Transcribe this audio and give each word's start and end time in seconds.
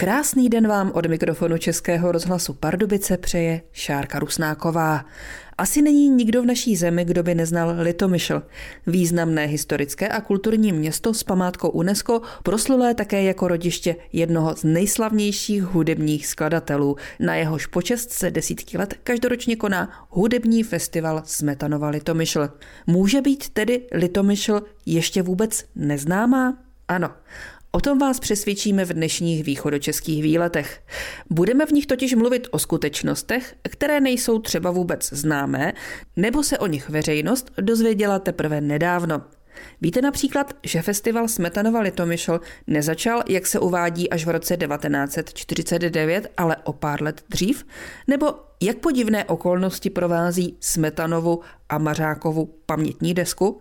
Krásný 0.00 0.48
den 0.48 0.68
vám 0.68 0.90
od 0.94 1.06
mikrofonu 1.06 1.58
Českého 1.58 2.12
rozhlasu 2.12 2.54
Pardubice 2.54 3.16
přeje 3.16 3.60
Šárka 3.72 4.18
Rusnáková. 4.18 5.04
Asi 5.58 5.82
není 5.82 6.08
nikdo 6.08 6.42
v 6.42 6.46
naší 6.46 6.76
zemi, 6.76 7.04
kdo 7.04 7.22
by 7.22 7.34
neznal 7.34 7.74
Litomyšl. 7.78 8.42
Významné 8.86 9.46
historické 9.46 10.08
a 10.08 10.20
kulturní 10.20 10.72
město 10.72 11.14
s 11.14 11.22
památkou 11.22 11.68
UNESCO 11.68 12.22
proslulé 12.42 12.94
také 12.94 13.22
jako 13.22 13.48
rodiště 13.48 13.96
jednoho 14.12 14.56
z 14.56 14.64
nejslavnějších 14.64 15.62
hudebních 15.62 16.26
skladatelů. 16.26 16.96
Na 17.20 17.34
jehož 17.34 17.66
počest 17.66 18.12
se 18.12 18.30
desítky 18.30 18.78
let 18.78 18.94
každoročně 19.02 19.56
koná 19.56 20.06
hudební 20.10 20.62
festival 20.62 21.22
Smetanova 21.24 21.88
Litomyšl. 21.88 22.48
Může 22.86 23.20
být 23.20 23.48
tedy 23.48 23.86
Litomyšl 23.92 24.60
ještě 24.86 25.22
vůbec 25.22 25.64
neznámá? 25.76 26.58
Ano. 26.88 27.10
O 27.72 27.80
tom 27.80 27.98
vás 27.98 28.20
přesvědčíme 28.20 28.84
v 28.84 28.92
dnešních 28.92 29.44
východočeských 29.44 30.22
výletech. 30.22 30.82
Budeme 31.30 31.66
v 31.66 31.70
nich 31.70 31.86
totiž 31.86 32.14
mluvit 32.14 32.48
o 32.50 32.58
skutečnostech, 32.58 33.54
které 33.70 34.00
nejsou 34.00 34.38
třeba 34.38 34.70
vůbec 34.70 35.08
známé, 35.12 35.72
nebo 36.16 36.42
se 36.42 36.58
o 36.58 36.66
nich 36.66 36.88
veřejnost 36.88 37.52
dozvěděla 37.60 38.18
teprve 38.18 38.60
nedávno. 38.60 39.37
Víte 39.80 40.02
například, 40.02 40.52
že 40.62 40.82
festival 40.82 41.28
Smetanova 41.28 41.80
Litomyšl 41.80 42.40
nezačal, 42.66 43.22
jak 43.28 43.46
se 43.46 43.58
uvádí, 43.58 44.10
až 44.10 44.26
v 44.26 44.30
roce 44.30 44.56
1949, 44.56 46.32
ale 46.36 46.56
o 46.64 46.72
pár 46.72 47.02
let 47.02 47.24
dřív? 47.28 47.66
Nebo 48.06 48.34
jak 48.60 48.76
podivné 48.76 49.24
okolnosti 49.24 49.90
provází 49.90 50.56
Smetanovu 50.60 51.40
a 51.68 51.78
Mařákovu 51.78 52.54
pamětní 52.66 53.14
desku? 53.14 53.60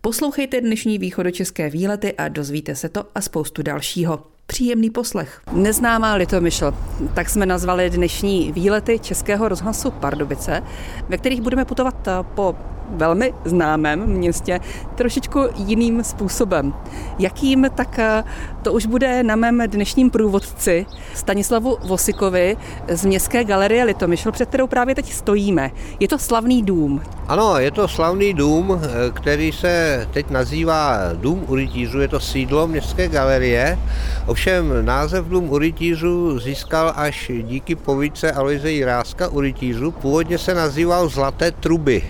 Poslouchejte 0.00 0.60
dnešní 0.60 0.98
východočeské 0.98 1.70
výlety 1.70 2.12
a 2.12 2.28
dozvíte 2.28 2.74
se 2.74 2.88
to 2.88 3.04
a 3.14 3.20
spoustu 3.20 3.62
dalšího. 3.62 4.22
Příjemný 4.46 4.90
poslech. 4.90 5.40
Neznámá 5.52 6.14
Litomyšl, 6.14 6.74
tak 7.14 7.30
jsme 7.30 7.46
nazvali 7.46 7.90
dnešní 7.90 8.52
výlety 8.52 8.98
Českého 8.98 9.48
rozhlasu 9.48 9.90
Pardubice, 9.90 10.62
ve 11.08 11.18
kterých 11.18 11.40
budeme 11.40 11.64
putovat 11.64 12.08
po 12.34 12.56
velmi 12.90 13.34
známém 13.44 14.06
městě 14.06 14.60
trošičku 14.94 15.40
jiným 15.56 16.04
způsobem. 16.04 16.74
Jakým, 17.18 17.66
tak 17.74 17.98
eh, 17.98 18.24
to 18.62 18.72
už 18.72 18.86
bude 18.86 19.22
na 19.22 19.36
mém 19.36 19.62
dnešním 19.66 20.10
průvodci 20.10 20.86
Stanislavu 21.14 21.78
Vosikovi 21.84 22.56
z 22.88 23.04
Městské 23.04 23.44
galerie 23.44 23.84
Litomyšl, 23.84 24.32
před 24.32 24.48
kterou 24.48 24.66
právě 24.66 24.94
teď 24.94 25.12
stojíme. 25.12 25.70
Je 26.00 26.08
to 26.08 26.18
slavný 26.18 26.62
dům. 26.62 27.02
Ano, 27.28 27.58
je 27.58 27.70
to 27.70 27.88
slavný 27.88 28.34
dům, 28.34 28.80
eh, 28.82 29.10
který 29.10 29.52
se 29.52 30.06
teď 30.12 30.30
nazývá 30.30 30.98
Dům 31.14 31.44
u 31.48 31.54
rytířů, 31.54 32.00
je 32.00 32.08
to 32.08 32.20
sídlo 32.20 32.66
Městské 32.66 33.08
galerie. 33.08 33.78
Ovšem 34.26 34.84
název 34.84 35.24
Dům 35.24 35.50
u 35.50 35.58
rytířů 35.58 36.38
získal 36.38 36.92
až 36.96 37.30
díky 37.42 37.74
povídce 37.74 38.32
Aloise 38.32 38.70
Jiráska 38.70 39.28
u 39.28 39.40
rytířů. 39.40 39.90
Původně 39.90 40.38
se 40.38 40.54
nazýval 40.54 41.08
Zlaté 41.08 41.50
truby. 41.50 42.02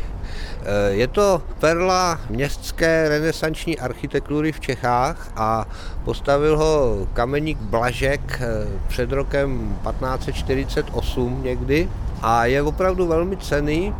Eh, 0.68 0.94
je 0.94 1.06
to 1.06 1.42
perla 1.60 2.20
městské 2.30 3.08
renesanční 3.08 3.78
architektury 3.78 4.52
v 4.52 4.60
Čechách 4.60 5.32
a 5.36 5.66
postavil 6.04 6.58
ho 6.58 7.06
kameník 7.12 7.58
Blažek 7.58 8.40
eh, 8.40 8.68
před 8.88 9.12
rokem 9.12 9.78
1548 9.90 11.42
někdy 11.42 11.88
a 12.22 12.46
je 12.46 12.62
opravdu 12.62 13.06
velmi 13.06 13.36
cený, 13.36 13.94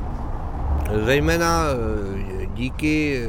zejména 1.04 1.64
eh, 1.64 2.46
díky 2.46 3.28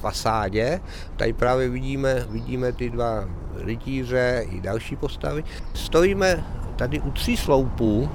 fasádě. 0.00 0.80
Tady 1.16 1.32
právě 1.32 1.68
vidíme, 1.68 2.26
vidíme 2.30 2.72
ty 2.72 2.90
dva 2.90 3.24
rytíře 3.54 4.46
i 4.50 4.60
další 4.60 4.96
postavy. 4.96 5.44
Stojíme 5.74 6.44
tady 6.76 7.00
u 7.00 7.10
tří 7.10 7.36
sloupů, 7.36 8.10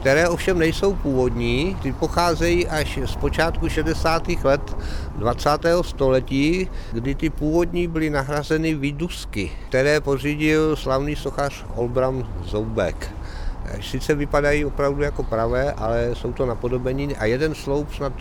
které 0.00 0.28
ovšem 0.28 0.58
nejsou 0.58 0.94
původní, 0.94 1.76
ty 1.82 1.92
pocházejí 1.92 2.66
až 2.66 2.98
z 3.04 3.16
počátku 3.16 3.68
60. 3.68 4.28
let 4.44 4.76
20. 5.16 5.50
století, 5.82 6.68
kdy 6.92 7.14
ty 7.14 7.30
původní 7.30 7.86
byly 7.86 8.10
nahrazeny 8.10 8.74
výdusky, 8.74 9.50
které 9.68 10.00
pořídil 10.00 10.76
slavný 10.76 11.16
sochař 11.16 11.64
Olbram 11.74 12.26
Zoubek. 12.44 13.14
Sice 13.80 14.14
vypadají 14.14 14.64
opravdu 14.64 15.02
jako 15.02 15.22
pravé, 15.22 15.72
ale 15.72 16.10
jsou 16.12 16.32
to 16.32 16.46
napodobeniny 16.46 17.16
a 17.16 17.24
jeden 17.24 17.54
sloup 17.54 17.94
snad 17.94 18.12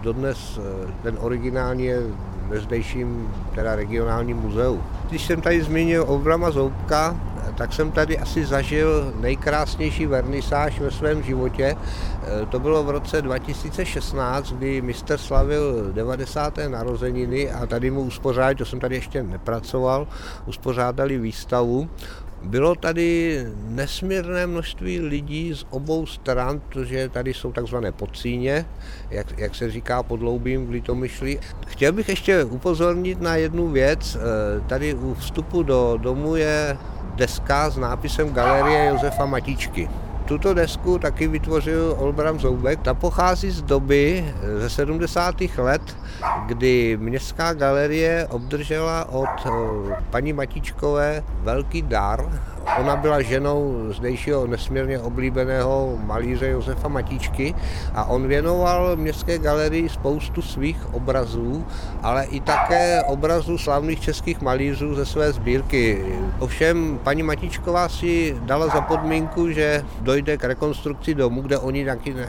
dodnes, 0.00 0.58
ten 1.02 1.16
originální 1.20 1.84
je 1.84 2.00
ve 2.48 2.60
zdejším 2.60 3.28
teda 3.54 3.76
regionálním 3.76 4.36
muzeu. 4.36 4.82
Když 5.08 5.26
jsem 5.26 5.40
tady 5.40 5.62
zmínil 5.62 6.04
Obrama 6.08 6.50
Zoubka, 6.50 7.16
tak 7.56 7.72
jsem 7.72 7.92
tady 7.92 8.18
asi 8.18 8.46
zažil 8.46 9.12
nejkrásnější 9.20 10.06
vernisáž 10.06 10.80
ve 10.80 10.90
svém 10.90 11.22
životě. 11.22 11.64
E, 12.42 12.46
to 12.46 12.60
bylo 12.60 12.84
v 12.84 12.90
roce 12.90 13.22
2016, 13.22 14.52
kdy 14.52 14.82
mistr 14.82 15.18
slavil 15.18 15.92
90. 15.92 16.58
narozeniny 16.68 17.50
a 17.50 17.66
tady 17.66 17.90
mu 17.90 18.00
uspořádali, 18.00 18.54
to 18.54 18.64
jsem 18.64 18.80
tady 18.80 18.94
ještě 18.94 19.22
nepracoval, 19.22 20.08
uspořádali 20.46 21.18
výstavu. 21.18 21.88
Bylo 22.42 22.74
tady 22.74 23.40
nesmírné 23.68 24.46
množství 24.46 25.00
lidí 25.00 25.54
z 25.54 25.66
obou 25.70 26.06
stran, 26.06 26.60
protože 26.60 27.08
tady 27.08 27.34
jsou 27.34 27.52
takzvané 27.52 27.92
pocíně, 27.92 28.66
jak, 29.10 29.38
jak 29.38 29.54
se 29.54 29.70
říká 29.70 30.02
pod 30.02 30.22
Loubím 30.22 30.66
v 30.66 30.70
Litomyšli. 30.70 31.40
Chtěl 31.66 31.92
bych 31.92 32.08
ještě 32.08 32.44
upozornit 32.44 33.20
na 33.20 33.36
jednu 33.36 33.68
věc. 33.68 34.16
E, 34.16 34.20
tady 34.60 34.94
u 34.94 35.14
vstupu 35.14 35.62
do 35.62 35.98
domu 36.02 36.36
je 36.36 36.76
deska 37.16 37.70
s 37.70 37.76
nápisem 37.76 38.32
Galerie 38.32 38.86
Josefa 38.86 39.26
Matičky. 39.26 39.88
Tuto 40.24 40.54
desku 40.54 40.98
taky 40.98 41.28
vytvořil 41.28 41.94
Olbram 41.98 42.40
Zoubek. 42.40 42.80
Ta 42.80 42.94
pochází 42.94 43.50
z 43.50 43.62
doby 43.62 44.34
ze 44.58 44.70
70. 44.70 45.34
let, 45.58 45.96
kdy 46.46 46.96
Městská 47.00 47.54
galerie 47.54 48.26
obdržela 48.30 49.08
od 49.08 49.46
eh, 49.46 49.50
paní 50.10 50.32
Matičkové 50.32 51.22
velký 51.42 51.82
dar 51.82 52.26
Ona 52.80 52.96
byla 52.96 53.22
ženou 53.22 53.74
zdejšího 53.90 54.46
nesmírně 54.46 54.98
oblíbeného 54.98 55.98
malíře 56.04 56.48
Josefa 56.48 56.88
Matičky 56.88 57.54
a 57.94 58.04
on 58.04 58.28
věnoval 58.28 58.96
Městské 58.96 59.38
galerii 59.38 59.88
spoustu 59.88 60.42
svých 60.42 60.94
obrazů, 60.94 61.66
ale 62.02 62.24
i 62.24 62.40
také 62.40 63.02
obrazů 63.02 63.58
slavných 63.58 64.00
českých 64.00 64.40
malířů 64.40 64.94
ze 64.94 65.06
své 65.06 65.32
sbírky. 65.32 66.04
Ovšem 66.38 66.98
paní 67.02 67.22
Matičková 67.22 67.88
si 67.88 68.36
dala 68.40 68.68
za 68.68 68.80
podmínku, 68.80 69.50
že 69.50 69.84
dojde 70.00 70.36
k 70.36 70.44
rekonstrukci 70.44 71.14
domu, 71.14 71.42
kde 71.42 71.58
oni 71.58 71.86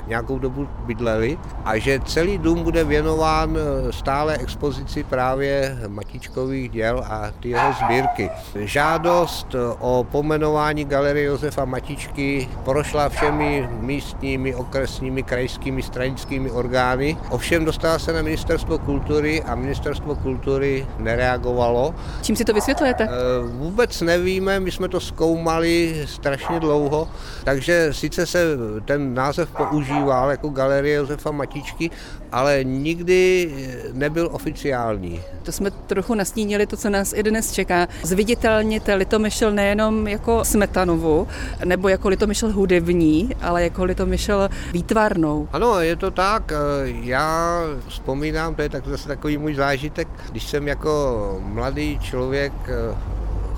nějakou 0.07 0.39
dobu 0.39 0.67
bydleli 0.85 1.37
a 1.65 1.77
že 1.77 1.99
celý 2.05 2.37
dům 2.37 2.63
bude 2.63 2.83
věnován 2.83 3.57
stále 3.89 4.37
expozici 4.37 5.03
právě 5.03 5.77
Matičkových 5.87 6.69
děl 6.69 7.03
a 7.09 7.31
ty 7.39 7.49
jeho 7.49 7.73
sbírky. 7.73 8.29
Žádost 8.55 9.55
o 9.79 10.03
pomoc 10.11 10.26
jmenování 10.27 10.85
Galerie 10.85 11.25
Josefa 11.25 11.65
Matičky 11.65 12.49
prošla 12.65 13.09
všemi 13.09 13.69
místními, 13.79 14.55
okresními, 14.55 15.23
krajskými, 15.23 15.83
stranickými 15.83 16.51
orgány. 16.51 17.17
Ovšem 17.29 17.65
dostala 17.65 17.99
se 17.99 18.13
na 18.13 18.21
ministerstvo 18.21 18.77
kultury 18.77 19.43
a 19.43 19.55
ministerstvo 19.55 20.15
kultury 20.15 20.87
nereagovalo. 20.99 21.95
Čím 22.21 22.35
si 22.35 22.45
to 22.45 22.53
vysvětlujete? 22.53 23.03
E, 23.03 23.09
vůbec 23.43 24.01
nevíme, 24.01 24.59
my 24.59 24.71
jsme 24.71 24.87
to 24.87 24.99
zkoumali 24.99 26.05
strašně 26.07 26.59
dlouho, 26.59 27.09
takže 27.43 27.93
sice 27.93 28.25
se 28.25 28.39
ten 28.85 29.13
název 29.13 29.49
používal 29.51 30.29
jako 30.29 30.49
Galerie 30.49 30.95
Josefa 30.95 31.31
Matičky, 31.31 31.91
ale 32.31 32.63
nikdy 32.63 33.51
nebyl 33.93 34.29
oficiální. 34.31 35.21
To 35.43 35.51
jsme 35.51 35.71
trochu 35.71 36.15
nastínili 36.15 36.67
to, 36.67 36.77
co 36.77 36.89
nás 36.89 37.13
i 37.13 37.23
dnes 37.23 37.51
čeká. 37.51 37.87
Zviditelnit 38.03 38.83
Litomyšl 38.95 39.51
nejenom 39.51 40.07
jako 40.07 40.16
Smetanovu, 40.43 41.27
nebo 41.65 41.89
jako 41.89 42.09
Litomyšl 42.09 42.51
hudební, 42.51 43.29
ale 43.41 43.63
jako 43.63 43.83
Litomyšl 43.83 44.49
výtvarnou. 44.73 45.47
Ano, 45.53 45.79
je 45.79 45.95
to 45.95 46.11
tak. 46.11 46.53
Já 46.85 47.61
vzpomínám, 47.87 48.55
to 48.55 48.61
je 48.61 48.69
tak 48.69 48.87
zase 48.87 49.07
takový 49.07 49.37
můj 49.37 49.55
zážitek, 49.55 50.07
když 50.31 50.43
jsem 50.43 50.67
jako 50.67 51.37
mladý 51.43 51.99
člověk 51.99 52.53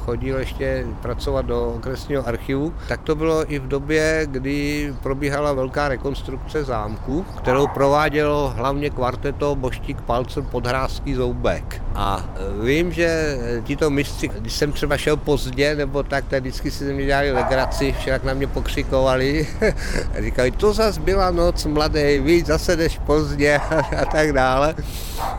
chodil 0.10 0.38
ještě 0.38 0.86
pracovat 1.02 1.46
do 1.46 1.74
okresního 1.78 2.28
archivu, 2.28 2.74
tak 2.88 3.02
to 3.02 3.16
bylo 3.16 3.54
i 3.54 3.60
v 3.60 3.68
době, 3.68 4.28
kdy 4.32 4.94
probíhala 5.04 5.54
velká 5.54 5.88
rekonstrukce 5.88 6.64
zámku, 6.64 7.26
kterou 7.38 7.68
provádělo 7.68 8.54
hlavně 8.56 8.90
kvarteto 8.90 9.56
Boštík 9.56 10.02
Palcr 10.02 10.42
Podhrázský 10.42 11.14
Zoubek. 11.14 11.82
A 11.96 12.26
e, 12.36 12.66
vím, 12.66 12.92
že 12.92 13.38
tito 13.64 13.90
mistři, 13.90 14.28
když 14.28 14.54
jsem 14.54 14.72
třeba 14.72 14.98
šel 14.98 15.18
pozdě, 15.18 15.76
nebo 15.76 16.04
tak, 16.04 16.26
tak 16.28 16.42
vždycky 16.42 16.72
si 16.72 16.86
ze 16.86 16.94
mě 16.94 17.06
dělali 17.06 17.32
legraci, 17.32 17.96
však 18.00 18.24
na 18.24 18.34
mě 18.34 18.48
pokřikovali. 18.48 19.48
Říkali, 20.20 20.52
to 20.52 20.74
zas 20.74 20.98
byla 20.98 21.32
noc 21.32 21.66
mladý, 21.66 22.20
víc 22.20 22.46
zase 22.46 22.76
jdeš 22.76 22.98
pozdě 22.98 23.58
a 24.02 24.06
tak 24.06 24.34
dále. 24.34 24.76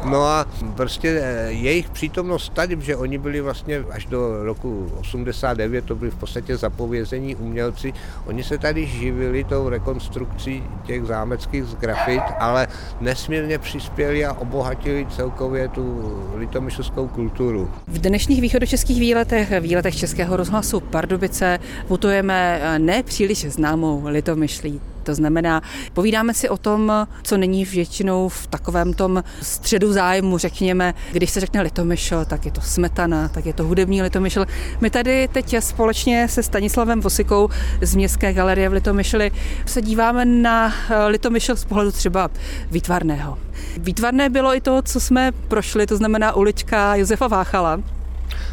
No 0.05 0.25
a 0.25 0.46
prostě 0.76 1.08
e, 1.08 1.52
jejich 1.52 1.90
přítomnost 1.90 2.52
tady, 2.55 2.76
že 2.81 2.96
oni 2.96 3.19
byli 3.19 3.40
vlastně 3.40 3.84
až 3.90 4.06
do 4.06 4.44
roku 4.44 4.59
roku 4.60 4.92
89, 5.00 5.84
to 5.84 5.94
byli 5.94 6.10
v 6.10 6.14
podstatě 6.14 6.56
zapovězení 6.56 7.36
umělci. 7.36 7.92
Oni 8.26 8.44
se 8.44 8.58
tady 8.58 8.86
živili 8.86 9.44
tou 9.44 9.68
rekonstrukcí 9.68 10.62
těch 10.86 11.04
zámeckých 11.04 11.64
grafit, 11.64 12.22
ale 12.38 12.68
nesmírně 13.00 13.58
přispěli 13.58 14.24
a 14.24 14.32
obohatili 14.32 15.06
celkově 15.16 15.68
tu 15.68 16.12
litomyšlskou 16.34 17.08
kulturu. 17.08 17.70
V 17.88 17.98
dnešních 17.98 18.40
východočeských 18.40 19.00
výletech, 19.00 19.52
výletech 19.60 19.96
Českého 19.96 20.36
rozhlasu 20.36 20.80
Pardubice, 20.80 21.58
putujeme 21.88 22.60
nepříliš 22.78 23.46
známou 23.46 24.02
litomyšlí. 24.04 24.80
To 25.10 25.14
znamená, 25.14 25.62
povídáme 25.92 26.34
si 26.34 26.48
o 26.48 26.56
tom, 26.56 27.06
co 27.22 27.36
není 27.36 27.64
většinou 27.64 28.28
v 28.28 28.46
takovém 28.46 28.94
tom 28.94 29.24
středu 29.42 29.92
zájmu, 29.92 30.38
řekněme, 30.38 30.94
když 31.12 31.30
se 31.30 31.40
řekne 31.40 31.62
litomyšl, 31.62 32.24
tak 32.24 32.46
je 32.46 32.52
to 32.52 32.60
smetana, 32.60 33.28
tak 33.28 33.46
je 33.46 33.52
to 33.52 33.64
hudební 33.64 34.02
litomyšl. 34.02 34.46
My 34.80 34.90
tady 34.90 35.28
teď 35.28 35.56
společně 35.60 36.28
se 36.28 36.42
Stanislavem 36.42 37.00
Vosikou 37.00 37.48
z 37.82 37.94
Městské 37.94 38.32
galerie 38.32 38.68
v 38.68 38.72
Litomyšli 38.72 39.30
se 39.66 39.82
díváme 39.82 40.24
na 40.24 40.74
litomyšl 41.06 41.56
z 41.56 41.64
pohledu 41.64 41.92
třeba 41.92 42.30
výtvarného. 42.70 43.38
Výtvarné 43.78 44.28
bylo 44.28 44.54
i 44.54 44.60
to, 44.60 44.82
co 44.82 45.00
jsme 45.00 45.32
prošli, 45.32 45.86
to 45.86 45.96
znamená 45.96 46.36
ulička 46.36 46.94
Josefa 46.94 47.28
Váchala, 47.28 47.80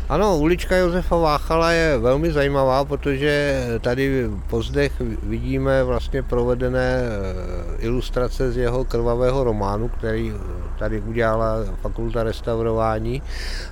ano, 0.09 0.37
ulička 0.37 0.75
Josefa 0.77 1.15
Váchala 1.15 1.71
je 1.71 1.97
velmi 1.97 2.31
zajímavá, 2.31 2.85
protože 2.85 3.63
tady 3.81 4.25
po 4.49 4.61
zdech 4.61 4.91
vidíme 5.23 5.83
vlastně 5.83 6.23
provedené 6.23 6.99
eh, 6.99 7.75
ilustrace 7.77 8.51
z 8.51 8.57
jeho 8.57 8.85
krvavého 8.85 9.43
románu, 9.43 9.87
který 9.87 10.33
tady 10.79 11.01
udělala 11.01 11.55
fakulta 11.81 12.23
restaurování. 12.23 13.21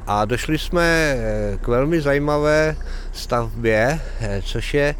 A 0.07 0.25
došli 0.25 0.57
jsme 0.57 1.15
eh, 1.17 1.57
k 1.61 1.67
velmi 1.67 2.01
zajímavé 2.01 2.75
stavbě, 3.11 3.99
eh, 4.21 4.41
což 4.45 4.73
je 4.73 4.95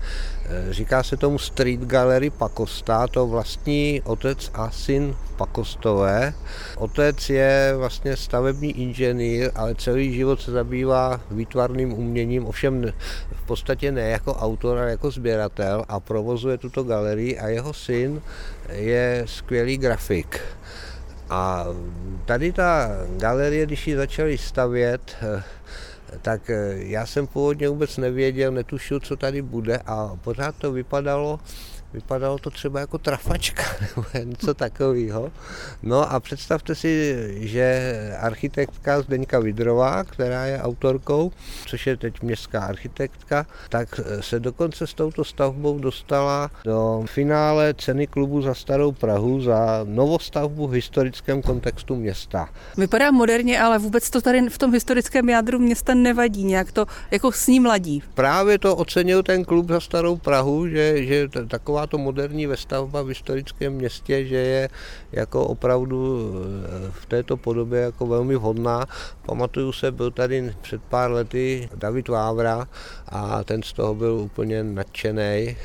říká 0.70 1.04
se 1.04 1.18
tomu 1.18 1.38
Street 1.38 1.80
Gallery 1.80 2.30
Pakosta, 2.30 3.08
to 3.08 3.28
vlastní 3.28 4.02
otec 4.06 4.52
a 4.54 4.72
syn 4.72 5.16
Pakostové. 5.38 6.34
Otec 6.78 7.30
je 7.30 7.74
vlastně 7.78 8.18
stavební 8.18 8.82
inženýr, 8.82 9.52
ale 9.56 9.76
celý 9.76 10.14
život 10.14 10.42
se 10.42 10.52
zabývá 10.52 11.22
výtvarným 11.32 11.94
uměním, 11.94 12.46
ovšem 12.46 12.94
v 13.32 13.46
podstatě 13.46 13.92
ne 13.92 14.10
jako 14.10 14.34
autor, 14.34 14.78
ale 14.78 14.90
jako 14.90 15.12
sběratel 15.12 15.86
a 15.88 16.00
provozuje 16.00 16.58
tuto 16.58 16.84
galerii 16.84 17.40
a 17.40 17.48
jeho 17.48 17.74
syn 17.74 18.22
je 18.70 19.24
skvělý 19.26 19.78
grafik. 19.78 20.40
A 21.30 21.66
tady 22.26 22.52
ta 22.52 22.90
galerie, 23.18 23.66
když 23.66 23.88
ji 23.88 23.96
začali 23.96 24.38
stavět, 24.38 25.02
eh, 25.22 25.44
tak 26.22 26.50
eh, 26.50 26.74
já 26.78 27.06
jsem 27.06 27.28
původně 27.28 27.70
vůbec 27.70 27.98
nevěděl, 27.98 28.52
netušil, 28.52 29.00
co 29.00 29.16
tady 29.16 29.42
bude 29.42 29.78
a 29.86 30.16
pořád 30.24 30.56
to 30.56 30.72
vypadalo, 30.72 31.40
Vypadalo 31.96 32.38
to 32.38 32.50
třeba 32.50 32.80
jako 32.80 32.98
trafačka 32.98 33.64
nebo 33.82 34.30
něco 34.32 34.54
takového. 34.54 35.32
No 35.84 36.12
a 36.12 36.20
představte 36.20 36.76
si, 36.76 37.16
že 37.40 37.92
architektka 38.20 39.02
Zdeňka 39.02 39.40
Vidrová, 39.40 40.04
která 40.04 40.46
je 40.46 40.62
autorkou, 40.62 41.32
což 41.66 41.88
je 41.88 41.98
teď 41.98 42.22
městská 42.22 42.62
architektka, 42.62 43.46
tak 43.70 44.00
se 44.20 44.40
dokonce 44.40 44.88
s 44.88 44.94
touto 44.94 45.24
stavbou 45.24 45.80
dostala 45.80 46.52
do 46.64 47.04
finále 47.06 47.74
ceny 47.74 48.08
klubu 48.08 48.42
za 48.42 48.54
Starou 48.54 48.92
Prahu 48.92 49.42
za 49.42 49.82
novostavbu 49.84 50.68
v 50.68 50.72
historickém 50.72 51.42
kontextu 51.42 51.96
města. 51.96 52.50
Vypadá 52.78 53.12
moderně, 53.12 53.62
ale 53.62 53.80
vůbec 53.80 54.10
to 54.10 54.22
tady 54.22 54.50
v 54.50 54.58
tom 54.58 54.74
historickém 54.74 55.30
jádru 55.30 55.60
města 55.60 55.94
nevadí, 55.94 56.44
nějak 56.44 56.72
to 56.72 56.86
jako 57.12 57.32
s 57.32 57.48
ním 57.48 57.66
ladí. 57.66 58.04
Právě 58.14 58.60
to 58.60 58.76
ocenil 58.76 59.24
ten 59.24 59.46
klub 59.46 59.70
za 59.70 59.80
Starou 59.80 60.16
Prahu, 60.16 60.68
že, 60.68 61.06
že 61.06 61.28
taková 61.48 61.85
to 61.88 61.98
moderní 61.98 62.48
vestavba 62.48 63.02
v 63.02 63.08
historickém 63.08 63.74
městě, 63.74 64.26
že 64.26 64.36
je 64.36 64.70
jako 65.12 65.46
opravdu 65.46 66.32
eh, 66.36 66.92
v 66.92 67.06
této 67.06 67.38
podobě 67.38 67.82
jako 67.82 68.08
velmi 68.08 68.36
vhodná. 68.36 68.86
Pamatuju 69.26 69.72
se, 69.72 69.92
byl 69.92 70.12
tady 70.12 70.54
před 70.62 70.82
pár 70.84 71.12
lety 71.12 71.70
David 71.76 72.08
Vávra 72.08 72.68
a 73.10 73.44
ten 73.44 73.64
z 73.64 73.74
toho 73.74 73.96
byl 73.96 74.14
úplně 74.14 74.64
nadšený. 74.64 75.58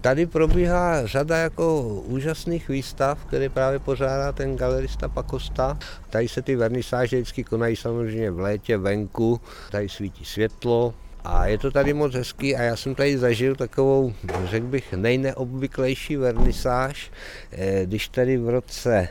Tady 0.00 0.26
probíhá 0.26 1.06
řada 1.06 1.36
jako 1.36 1.82
úžasných 1.88 2.68
výstav, 2.68 3.24
které 3.24 3.48
právě 3.48 3.78
pořádá 3.78 4.32
ten 4.32 4.56
galerista 4.56 5.08
Pakosta. 5.08 5.78
Tady 6.10 6.28
se 6.28 6.42
ty 6.42 6.56
vernisáže 6.56 7.16
vždycky 7.16 7.44
konají 7.44 7.76
samozřejmě 7.76 8.30
v 8.30 8.40
létě, 8.40 8.78
venku, 8.78 9.40
tady 9.70 9.88
svítí 9.88 10.24
světlo, 10.24 10.94
a 11.24 11.46
je 11.46 11.58
to 11.58 11.70
tady 11.70 11.92
moc 11.92 12.14
hezký 12.14 12.56
a 12.56 12.62
já 12.62 12.76
jsem 12.76 12.94
tady 12.94 13.18
zažil 13.18 13.56
takovou, 13.56 14.14
řekl 14.44 14.66
bych, 14.66 14.92
nejneobvyklejší 14.92 16.16
vernisáž, 16.16 17.10
eh, 17.52 17.86
když 17.86 18.08
tady 18.08 18.36
v 18.36 18.48
roce 18.48 19.08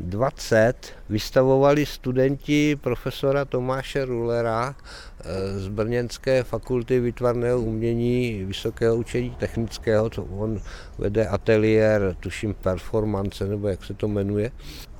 20 0.00 0.74
vystavovali 1.08 1.86
studenti 1.86 2.76
profesora 2.76 3.44
Tomáše 3.44 4.04
Rulera 4.04 4.74
eh, 5.20 5.58
z 5.58 5.68
Brněnské 5.68 6.42
fakulty 6.42 7.00
výtvarného 7.00 7.60
umění 7.60 8.44
Vysokého 8.44 8.96
učení 8.96 9.30
technického, 9.30 10.10
co 10.10 10.24
on 10.24 10.60
vede 10.98 11.26
ateliér, 11.26 12.16
tuším 12.20 12.54
performance, 12.54 13.46
nebo 13.46 13.68
jak 13.68 13.84
se 13.84 13.94
to 13.94 14.08
jmenuje. 14.08 14.50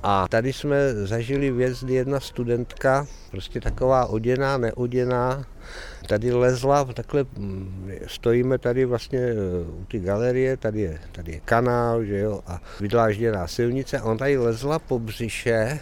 A 0.03 0.27
tady 0.27 0.53
jsme 0.53 0.93
zažili 0.93 1.51
věc, 1.51 1.83
kdy 1.83 1.93
jedna 1.93 2.19
studentka, 2.19 3.07
prostě 3.31 3.61
taková 3.61 4.05
oděná, 4.05 4.57
neoděná, 4.57 5.45
tady 6.07 6.33
lezla, 6.33 6.85
takhle 6.85 7.25
mm, 7.37 7.91
stojíme 8.07 8.57
tady 8.57 8.85
vlastně 8.85 9.19
e, 9.19 9.33
u 9.81 9.85
ty 9.87 9.99
galerie, 9.99 10.57
tady 10.57 10.81
je, 10.81 10.99
tady 11.11 11.31
je 11.31 11.39
kanál, 11.45 12.03
že 12.03 12.19
jo, 12.19 12.41
a 12.47 12.61
vydlážděná 12.79 13.47
silnice 13.47 13.99
a 13.99 14.03
on 14.03 14.17
tady 14.17 14.37
lezla 14.37 14.79
po 14.79 14.99
břiše, 14.99 15.79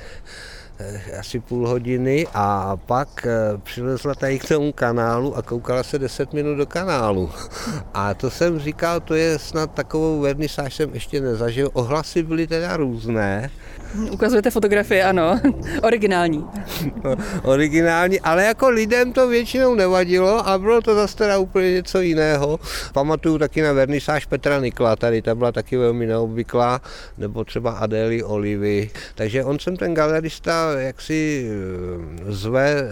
e, 0.79 1.17
asi 1.19 1.39
půl 1.39 1.67
hodiny 1.67 2.27
a 2.33 2.77
pak 2.77 3.25
e, 3.25 3.57
přilezla 3.57 4.15
tady 4.15 4.39
k 4.39 4.47
tomu 4.47 4.71
kanálu 4.71 5.37
a 5.37 5.41
koukala 5.41 5.83
se 5.83 5.99
10 5.99 6.33
minut 6.33 6.55
do 6.55 6.65
kanálu. 6.65 7.31
A 7.93 8.13
to 8.13 8.29
jsem 8.29 8.59
říkal, 8.59 8.99
to 8.99 9.15
je 9.15 9.39
snad 9.39 9.71
takovou 9.73 10.19
vernisáž 10.19 10.75
jsem 10.75 10.93
ještě 10.93 11.21
nezažil. 11.21 11.69
Ohlasy 11.73 12.23
byly 12.23 12.47
teda 12.47 12.77
různé, 12.77 13.51
Ukazujete 14.11 14.51
fotografie, 14.51 15.03
ano. 15.03 15.39
Originální. 15.81 16.45
Originální, 17.43 18.19
ale 18.19 18.45
jako 18.45 18.69
lidem 18.69 19.13
to 19.13 19.27
většinou 19.27 19.75
nevadilo 19.75 20.47
a 20.47 20.57
bylo 20.57 20.81
to 20.81 20.95
zase 20.95 21.17
teda 21.17 21.37
úplně 21.37 21.71
něco 21.71 22.01
jiného. 22.01 22.59
Pamatuju 22.93 23.37
taky 23.37 23.61
na 23.61 23.73
vernisáž 23.73 24.25
Petra 24.25 24.59
Nikla, 24.59 24.95
tady 24.95 25.21
ta 25.21 25.35
byla 25.35 25.51
taky 25.51 25.77
velmi 25.77 26.05
neobvyklá, 26.05 26.81
nebo 27.17 27.43
třeba 27.43 27.71
Adély 27.71 28.23
Olivy. 28.23 28.89
Takže 29.15 29.43
on 29.43 29.59
jsem 29.59 29.77
ten 29.77 29.93
galerista 29.93 30.79
jaksi 30.79 31.49
eh, 31.49 32.31
zve 32.31 32.71
eh, 32.71 32.91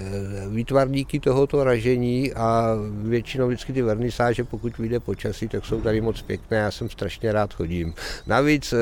výtvarníky 0.50 1.20
tohoto 1.20 1.64
ražení 1.64 2.34
a 2.34 2.76
většinou 3.04 3.48
vždycky 3.48 3.74
ty 3.74 3.82
vernisáže, 3.82 4.44
pokud 4.44 4.78
vyjde 4.78 5.00
počasí, 5.00 5.48
tak 5.48 5.66
jsou 5.66 5.82
tady 5.82 6.02
moc 6.02 6.22
pěkné, 6.22 6.58
já 6.58 6.72
jsem 6.72 6.90
strašně 6.90 7.32
rád 7.32 7.54
chodím. 7.54 7.94
Navíc 8.28 8.74
eh, 8.74 8.78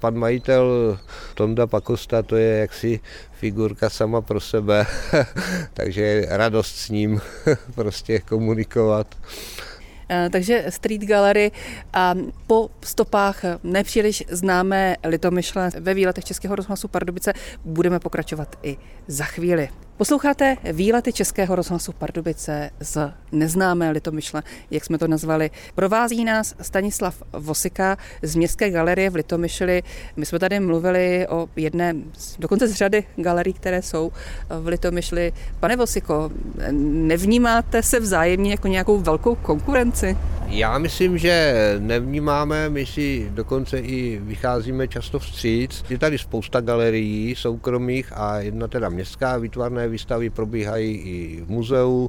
pan 0.00 0.14
majitel 0.18 0.98
Tonda 1.42 1.66
Pakosta 1.66 2.22
to 2.22 2.36
je 2.36 2.58
jaksi 2.58 3.00
figurka 3.32 3.90
sama 3.90 4.20
pro 4.20 4.40
sebe, 4.40 4.86
takže 5.74 6.02
je 6.02 6.26
radost 6.30 6.76
s 6.76 6.88
ním 6.90 7.20
prostě 7.74 8.18
komunikovat. 8.18 9.06
Eh, 10.08 10.30
takže 10.32 10.64
Street 10.68 11.02
Gallery 11.02 11.50
a 11.92 12.14
po 12.46 12.70
stopách 12.84 13.42
nepříliš 13.64 14.24
známé 14.28 14.96
Litomyšle 15.04 15.70
ve 15.80 15.94
výletech 15.94 16.24
Českého 16.24 16.56
rozhlasu 16.56 16.88
Pardubice 16.88 17.32
budeme 17.64 18.00
pokračovat 18.00 18.58
i 18.62 18.76
za 19.06 19.24
chvíli. 19.24 19.68
Posloucháte 20.02 20.56
výlety 20.72 21.12
Českého 21.12 21.54
rozhlasu 21.54 21.92
Pardubice 21.92 22.70
z 22.80 23.12
neznámé 23.32 23.90
Litomyšle, 23.90 24.42
jak 24.70 24.84
jsme 24.84 24.98
to 24.98 25.08
nazvali. 25.08 25.50
Provází 25.74 26.24
nás 26.24 26.54
Stanislav 26.60 27.22
Vosika 27.32 27.98
z 28.22 28.36
Městské 28.36 28.70
galerie 28.70 29.10
v 29.10 29.14
Litomyšli. 29.14 29.82
My 30.16 30.26
jsme 30.26 30.38
tady 30.38 30.60
mluvili 30.60 31.26
o 31.28 31.48
jedné, 31.56 31.94
dokonce 32.38 32.68
z 32.68 32.72
řady 32.72 33.04
galerií, 33.16 33.54
které 33.54 33.82
jsou 33.82 34.12
v 34.60 34.66
Litomyšli. 34.66 35.32
Pane 35.60 35.76
Vosiko, 35.76 36.30
nevnímáte 36.80 37.82
se 37.82 38.00
vzájemně 38.00 38.50
jako 38.50 38.68
nějakou 38.68 38.98
velkou 38.98 39.34
konkurenci? 39.34 40.16
Já 40.46 40.78
myslím, 40.78 41.18
že 41.18 41.54
nevnímáme, 41.78 42.68
my 42.68 42.86
si 42.86 43.30
dokonce 43.30 43.78
i 43.78 44.20
vycházíme 44.22 44.88
často 44.88 45.18
vstříc. 45.18 45.84
Je 45.90 45.98
tady 45.98 46.18
spousta 46.18 46.60
galerií 46.60 47.34
soukromých 47.34 48.12
a 48.12 48.40
jedna 48.40 48.68
teda 48.68 48.88
městská 48.88 49.36
výtvarné 49.36 49.88
výstavy 49.92 50.30
probíhají 50.30 50.94
i 50.94 51.42
v 51.42 51.50
muzeu, 51.50 52.08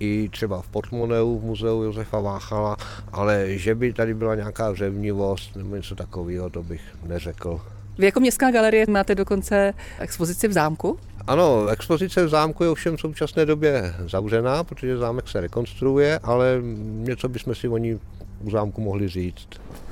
i 0.00 0.28
třeba 0.28 0.62
v 0.62 0.68
Portmoneu, 0.68 1.38
v 1.38 1.44
muzeu 1.44 1.82
Josefa 1.82 2.20
Váchala, 2.20 2.76
ale 3.12 3.46
že 3.48 3.74
by 3.74 3.92
tady 3.92 4.14
byla 4.14 4.34
nějaká 4.34 4.74
řevnivost 4.74 5.56
nebo 5.56 5.76
něco 5.76 5.94
takového, 5.94 6.50
to 6.50 6.62
bych 6.62 6.82
neřekl. 7.06 7.60
Vy 7.98 8.06
jako 8.06 8.20
městská 8.20 8.50
galerie 8.50 8.86
máte 8.88 9.14
dokonce 9.14 9.74
expozici 9.98 10.48
v 10.48 10.52
zámku? 10.52 10.98
Ano, 11.26 11.68
expozice 11.68 12.24
v 12.24 12.28
zámku 12.28 12.64
je 12.64 12.70
ovšem 12.70 12.96
v 12.96 13.00
současné 13.00 13.46
době 13.46 13.94
zavřená, 14.10 14.64
protože 14.64 14.96
zámek 14.96 15.28
se 15.28 15.40
rekonstruuje, 15.40 16.18
ale 16.22 16.58
něco 16.82 17.28
bychom 17.28 17.54
si 17.54 17.68
o 17.68 17.78
ní 17.78 18.00
u 18.44 18.50
zámku 18.50 18.80
mohli 18.80 19.08
říct. 19.08 19.48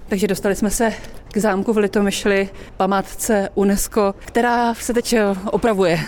Takže 0.09 0.27
dostali 0.27 0.57
jsme 0.57 0.71
se 0.71 0.93
k 1.33 1.37
zámku 1.37 1.73
v 1.73 1.79
Litomyšli, 1.79 2.49
památce 2.77 3.49
UNESCO, 3.55 4.15
která 4.19 4.75
se 4.75 4.95
teď 4.95 5.17
opravuje. 5.51 6.01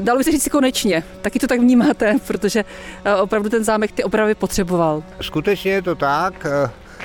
Dalo 0.00 0.18
by 0.18 0.24
se 0.24 0.32
říct 0.32 0.48
konečně. 0.48 1.02
Taky 1.22 1.38
to 1.38 1.46
tak 1.46 1.60
vnímáte, 1.60 2.16
protože 2.26 2.64
eh, 3.04 3.14
opravdu 3.14 3.48
ten 3.48 3.64
zámek 3.64 3.92
ty 3.92 4.04
opravy 4.04 4.34
potřeboval. 4.34 5.02
Skutečně 5.20 5.72
je 5.72 5.82
to 5.82 5.94
tak. 5.94 6.46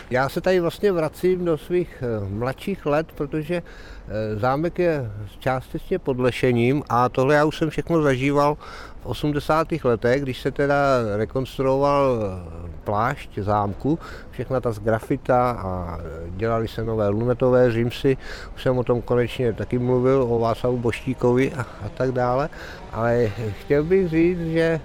Já 0.10 0.30
se 0.30 0.42
tady 0.42 0.60
vlastně 0.60 0.92
vracím 0.92 1.46
do 1.46 1.58
svých 1.58 2.04
eh, 2.04 2.30
mladších 2.30 2.86
let, 2.86 3.08
protože 3.16 3.56
eh, 3.56 4.40
zámek 4.40 4.80
je 4.80 5.12
částečně 5.40 6.00
podlešením 6.00 6.84
a 6.90 7.10
tohle 7.10 7.36
já 7.36 7.46
už 7.46 7.58
jsem 7.58 7.70
všechno 7.70 8.02
zažíval 8.02 8.58
v 9.02 9.06
80. 9.06 9.68
letech, 9.84 10.22
když 10.22 10.42
se 10.42 10.52
teda 10.52 10.78
rekonstruoval 11.16 12.20
eh, 12.20 12.70
plášť 12.84 13.40
zámku, 13.40 14.00
všechna 14.32 14.62
ta 14.62 14.72
z 14.72 14.80
grafita 14.80 15.52
a 15.52 16.00
dělali 16.30 16.68
se 16.68 16.84
nové 16.84 17.10
lunetové 17.10 17.72
římsy, 17.72 18.18
už 18.56 18.64
jsem 18.64 18.78
o 18.78 18.84
tom 18.84 19.02
konečně 19.02 19.54
taky 19.54 19.80
mluvil, 19.80 20.26
o 20.30 20.40
Václavu 20.40 20.78
Boštíkovi 20.78 21.54
a, 21.54 21.62
a 21.62 21.90
tak 21.90 22.12
dále, 22.12 22.50
ale 22.92 23.32
chtěl 23.62 23.84
bych 23.84 24.10
říct, 24.10 24.40
že 24.40 24.80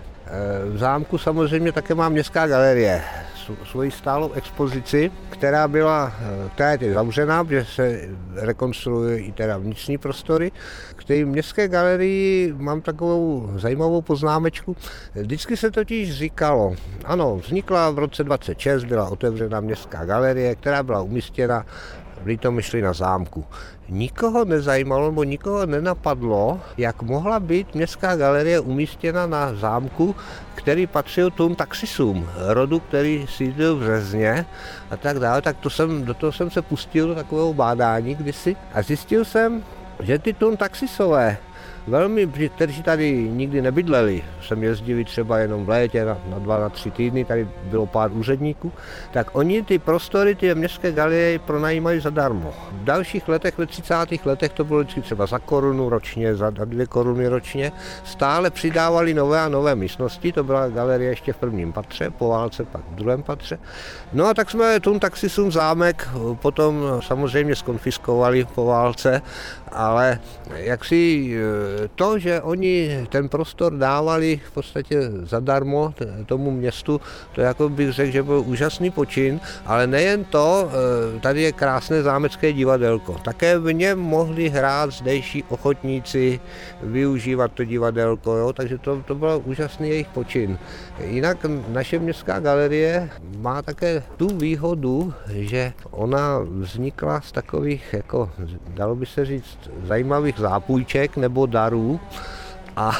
v 0.73 0.79
zámku 0.79 1.19
samozřejmě 1.19 1.73
také 1.73 1.95
má 1.95 2.09
městská 2.09 2.47
galerie 2.47 3.03
svoji 3.65 3.91
stálou 3.91 4.33
expozici, 4.33 5.11
která 5.31 5.69
byla, 5.69 6.13
eh, 6.21 6.51
která 6.55 6.71
je 6.81 6.95
zavřená, 6.95 7.45
protože 7.45 7.65
se 7.65 8.09
rekonstruují 8.35 9.25
i 9.25 9.33
teda 9.33 9.59
vnitřní 9.59 9.99
prostory. 9.99 10.53
K 10.97 11.05
té 11.05 11.25
městské 11.25 11.69
galerii 11.69 12.55
mám 12.57 12.81
takovou 12.81 13.51
zajímavou 13.57 14.03
poznámečku. 14.03 14.77
Vždycky 15.15 15.57
se 15.57 15.71
totiž 15.71 16.13
říkalo, 16.13 16.75
ano, 17.05 17.37
vznikla 17.37 17.91
v 17.91 17.99
roce 17.99 18.25
26, 18.25 18.85
byla 18.85 19.09
otevřena 19.09 19.61
městská 19.61 20.05
galerie, 20.05 20.55
která 20.55 20.83
byla 20.83 21.03
umístěna 21.03 21.67
v 22.23 22.27
Litomyšli 22.27 22.83
na 22.83 22.93
zámku 22.93 23.45
nikoho 23.91 24.45
nezajímalo 24.45 25.11
nebo 25.11 25.25
nikoho 25.25 25.67
nenapadlo, 25.67 26.61
jak 26.79 27.03
mohla 27.03 27.41
být 27.41 27.75
městská 27.75 28.17
galerie 28.17 28.61
umístěna 28.61 29.27
na 29.27 29.55
zámku, 29.55 30.17
který 30.55 30.87
patřil 30.87 31.31
tun 31.31 31.55
taxisům, 31.55 32.29
rodu, 32.37 32.81
který 32.81 33.27
sídlil 33.29 33.77
v 33.77 33.87
Řezně 33.87 34.47
a 34.91 34.97
tak 34.97 35.19
dále, 35.19 35.43
tak 35.43 35.57
to 35.57 35.71
jsem, 35.71 36.05
do 36.05 36.15
toho 36.15 36.33
jsem 36.33 36.51
se 36.51 36.63
pustil 36.63 37.09
do 37.09 37.15
takového 37.15 37.55
bádání 37.55 38.15
kdysi. 38.15 38.57
A 38.75 38.83
zjistil 38.83 39.25
jsem, 39.25 39.65
že 40.01 40.19
ty 40.19 40.33
tun 40.33 40.57
taxisové 40.57 41.37
velmi, 41.87 42.27
kteří 42.57 42.83
tady 42.83 43.29
nikdy 43.29 43.63
nebydleli, 43.63 44.23
jsem 44.43 44.63
jezdili 44.63 45.05
třeba 45.05 45.39
jenom 45.39 45.65
v 45.65 45.69
létě 45.69 46.05
na, 46.05 46.19
na 46.27 46.39
dva, 46.39 46.61
na 46.61 46.69
tři 46.69 46.91
týdny, 46.91 47.25
tady 47.25 47.49
bylo 47.65 47.87
pár 47.87 48.13
úředníků, 48.13 48.73
tak 49.13 49.31
oni 49.33 49.63
ty 49.63 49.79
prostory, 49.79 50.35
ty 50.35 50.55
městské 50.55 50.93
galerie 50.93 51.39
pronajímají 51.39 52.01
zadarmo. 52.01 52.55
V 52.73 52.85
dalších 52.85 53.29
letech, 53.29 53.59
ve 53.59 53.67
30. 53.67 53.95
letech 54.25 54.53
to 54.53 54.65
bylo 54.65 54.81
vždycky 54.81 55.01
třeba 55.01 55.27
za 55.27 55.39
korunu 55.39 55.89
ročně, 55.89 56.37
za 56.37 56.51
dvě 56.51 56.87
koruny 56.87 57.29
ročně. 57.29 57.73
Stále 58.05 58.51
přidávali 58.51 59.15
nové 59.15 59.41
a 59.41 59.49
nové 59.49 59.75
místnosti, 59.75 60.33
to 60.33 60.45
byla 60.45 60.69
galerie 60.69 61.11
ještě 61.11 61.33
v 61.33 61.37
prvním 61.37 61.73
patře, 61.73 62.11
po 62.11 62.29
válce 62.29 62.65
pak 62.65 62.81
v 62.91 62.95
druhém 62.95 63.23
patře. 63.23 63.59
No 64.13 64.27
a 64.27 64.35
tak 64.35 64.51
jsme 64.51 64.81
Tun 64.81 65.01
Taxisům 65.01 65.53
zámek 65.53 66.09
potom 66.35 66.85
samozřejmě 67.01 67.57
skonfiskovali 67.57 68.47
po 68.55 68.65
válce, 68.65 69.23
ale 69.73 70.19
jak 70.57 70.85
si 70.85 71.35
to, 71.95 72.19
že 72.19 72.41
oni 72.41 73.07
ten 73.09 73.29
prostor 73.29 73.73
dávali 73.73 74.41
v 74.49 74.51
podstatě 74.51 75.11
zadarmo 75.23 75.95
tomu 76.27 76.51
městu, 76.51 77.01
to 77.35 77.41
jako 77.41 77.69
bych 77.69 77.93
řekl, 77.93 78.13
že 78.13 78.23
byl 78.23 78.43
úžasný 78.47 78.91
počin, 78.91 79.41
ale 79.67 79.87
nejen 79.87 80.25
to, 80.25 80.71
eh, 80.71 81.21
tady 81.21 81.43
je 81.43 81.53
krásné 81.53 82.03
zámecké 82.03 82.53
divadelko. 82.53 83.17
Také 83.25 83.59
v 83.59 83.73
něm 83.73 83.99
mohli 83.99 84.49
hrát 84.49 84.93
zdejší 84.93 85.45
ochotníci, 85.49 86.41
využívat 86.83 87.53
to 87.53 87.65
divadelko, 87.65 88.37
jo? 88.37 88.53
takže 88.53 88.79
to, 88.79 89.03
to 89.07 89.15
byl 89.15 89.43
úžasný 89.45 89.89
jejich 89.89 90.09
počin. 90.09 90.59
Jinak 91.05 91.47
naše 91.69 91.99
městská 91.99 92.41
galerie 92.41 93.11
má 93.39 93.63
také 93.63 94.03
tu 94.17 94.29
výhodu, 94.29 95.15
že 95.29 95.73
ona 95.91 96.39
vznikla 96.39 97.21
z 97.21 97.33
takových, 97.33 97.85
jako, 97.93 98.31
dalo 98.75 98.97
by 98.97 99.07
se 99.07 99.25
říct, 99.25 99.59
zajímavých 99.85 100.39
zápůjček 100.39 101.17
nebo 101.17 101.40
darů. 101.47 102.01
A 102.77 102.93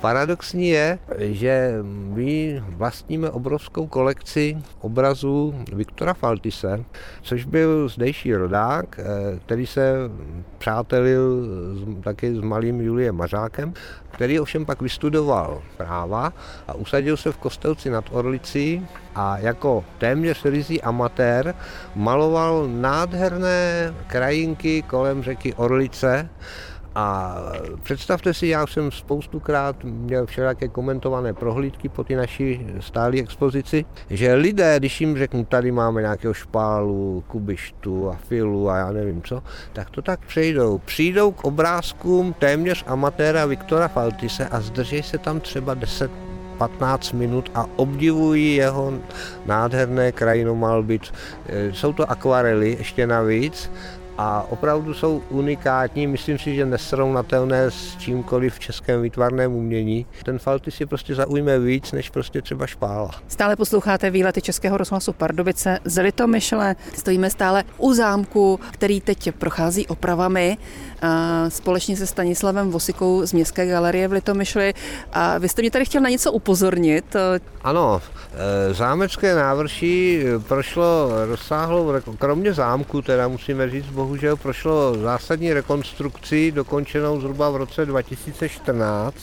paradoxní 0.00 0.68
je, 0.68 0.98
že 1.18 1.78
my 1.84 2.62
vlastníme 2.68 3.30
obrovskou 3.30 3.86
kolekci 3.86 4.58
obrazů 4.80 5.54
Viktora 5.72 6.14
Faltise, 6.14 6.84
což 7.22 7.44
byl 7.44 7.88
zdejší 7.88 8.34
rodák, 8.34 8.98
eh, 8.98 9.38
který 9.46 9.66
se 9.66 9.94
přátelil 10.58 11.46
taky 12.04 12.34
s 12.34 12.40
malým 12.40 12.80
Juliem 12.80 13.16
Mařákem, 13.16 13.74
který 14.10 14.40
ovšem 14.40 14.66
pak 14.66 14.82
vystudoval 14.82 15.62
práva 15.76 16.32
a 16.68 16.74
usadil 16.74 17.16
se 17.16 17.32
v 17.32 17.36
Kostelci 17.36 17.90
nad 17.90 18.04
Orlicí 18.10 18.86
a 19.14 19.38
jako 19.38 19.84
téměř 19.98 20.44
rizí 20.44 20.82
amatér 20.82 21.54
maloval 21.94 22.68
nádherné 22.68 23.94
krajinky 24.06 24.82
kolem 24.82 25.22
řeky 25.22 25.54
Orlice, 25.54 26.28
a 26.94 27.36
představte 27.82 28.34
si, 28.34 28.46
já 28.46 28.66
jsem 28.66 28.90
spoustukrát 28.90 29.84
měl 29.84 30.26
všelijaké 30.26 30.68
komentované 30.68 31.32
prohlídky 31.32 31.88
po 31.88 32.04
ty 32.04 32.16
naší 32.16 32.66
stálé 32.80 33.18
expozici, 33.18 33.84
že 34.10 34.34
lidé, 34.34 34.74
když 34.78 35.00
jim 35.00 35.18
řeknu, 35.18 35.44
tady 35.44 35.72
máme 35.72 36.00
nějakého 36.00 36.34
špálu, 36.34 37.24
kubištu 37.26 38.10
a 38.10 38.16
filu 38.28 38.70
a 38.70 38.76
já 38.76 38.92
nevím 38.92 39.22
co, 39.22 39.42
tak 39.72 39.90
to 39.90 40.02
tak 40.02 40.20
přejdou. 40.26 40.78
Přijdou 40.78 41.32
k 41.32 41.44
obrázkům 41.44 42.34
téměř 42.38 42.84
amatéra 42.86 43.46
Viktora 43.46 43.88
Faltise 43.88 44.48
a 44.48 44.60
zdrží 44.60 45.02
se 45.02 45.18
tam 45.18 45.40
třeba 45.40 45.74
10 45.74 46.10
15 46.58 47.12
minut 47.12 47.50
a 47.54 47.66
obdivují 47.76 48.54
jeho 48.54 48.92
nádherné 49.46 50.12
krajinomalby. 50.12 51.00
Jsou 51.70 51.92
to 51.92 52.10
akvarely 52.10 52.76
ještě 52.78 53.06
navíc 53.06 53.70
a 54.18 54.46
opravdu 54.50 54.94
jsou 54.94 55.22
unikátní, 55.28 56.06
myslím 56.06 56.38
si, 56.38 56.54
že 56.54 56.66
nesrovnatelné 56.66 57.70
s 57.70 57.96
čímkoliv 57.96 58.54
v 58.54 58.58
českém 58.58 59.02
výtvarném 59.02 59.54
umění. 59.54 60.06
Ten 60.24 60.38
Faltis 60.38 60.80
je 60.80 60.86
prostě 60.86 61.14
zaujme 61.14 61.58
víc, 61.58 61.92
než 61.92 62.10
prostě 62.10 62.42
třeba 62.42 62.66
špála. 62.66 63.10
Stále 63.28 63.56
posloucháte 63.56 64.10
výlety 64.10 64.42
Českého 64.42 64.76
rozhlasu 64.76 65.12
Pardubice 65.12 65.78
z 65.84 66.02
Litomyšle. 66.02 66.76
Stojíme 66.94 67.30
stále 67.30 67.64
u 67.78 67.92
zámku, 67.94 68.60
který 68.70 69.00
teď 69.00 69.30
prochází 69.34 69.86
opravami 69.86 70.58
společně 71.48 71.96
se 71.96 72.06
Stanislavem 72.06 72.70
Vosikou 72.70 73.26
z 73.26 73.32
Městské 73.32 73.66
galerie 73.66 74.08
v 74.08 74.12
Litomyšli. 74.12 74.74
A 75.12 75.38
vy 75.38 75.48
jste 75.48 75.62
mě 75.62 75.70
tady 75.70 75.84
chtěl 75.84 76.02
na 76.02 76.08
něco 76.08 76.32
upozornit. 76.32 77.16
Ano, 77.62 78.02
e, 78.70 78.74
zámecké 78.74 79.34
návrší 79.34 80.22
prošlo 80.48 81.10
rozsáhlou, 81.26 81.92
kromě 82.18 82.52
zámku, 82.52 83.02
teda 83.02 83.28
musíme 83.28 83.70
říct, 83.70 83.86
bohužel 84.02 84.36
prošlo 84.36 84.94
zásadní 84.98 85.52
rekonstrukcí, 85.52 86.50
dokončenou 86.50 87.20
zhruba 87.20 87.50
v 87.50 87.56
roce 87.56 87.86
2014 87.86 89.16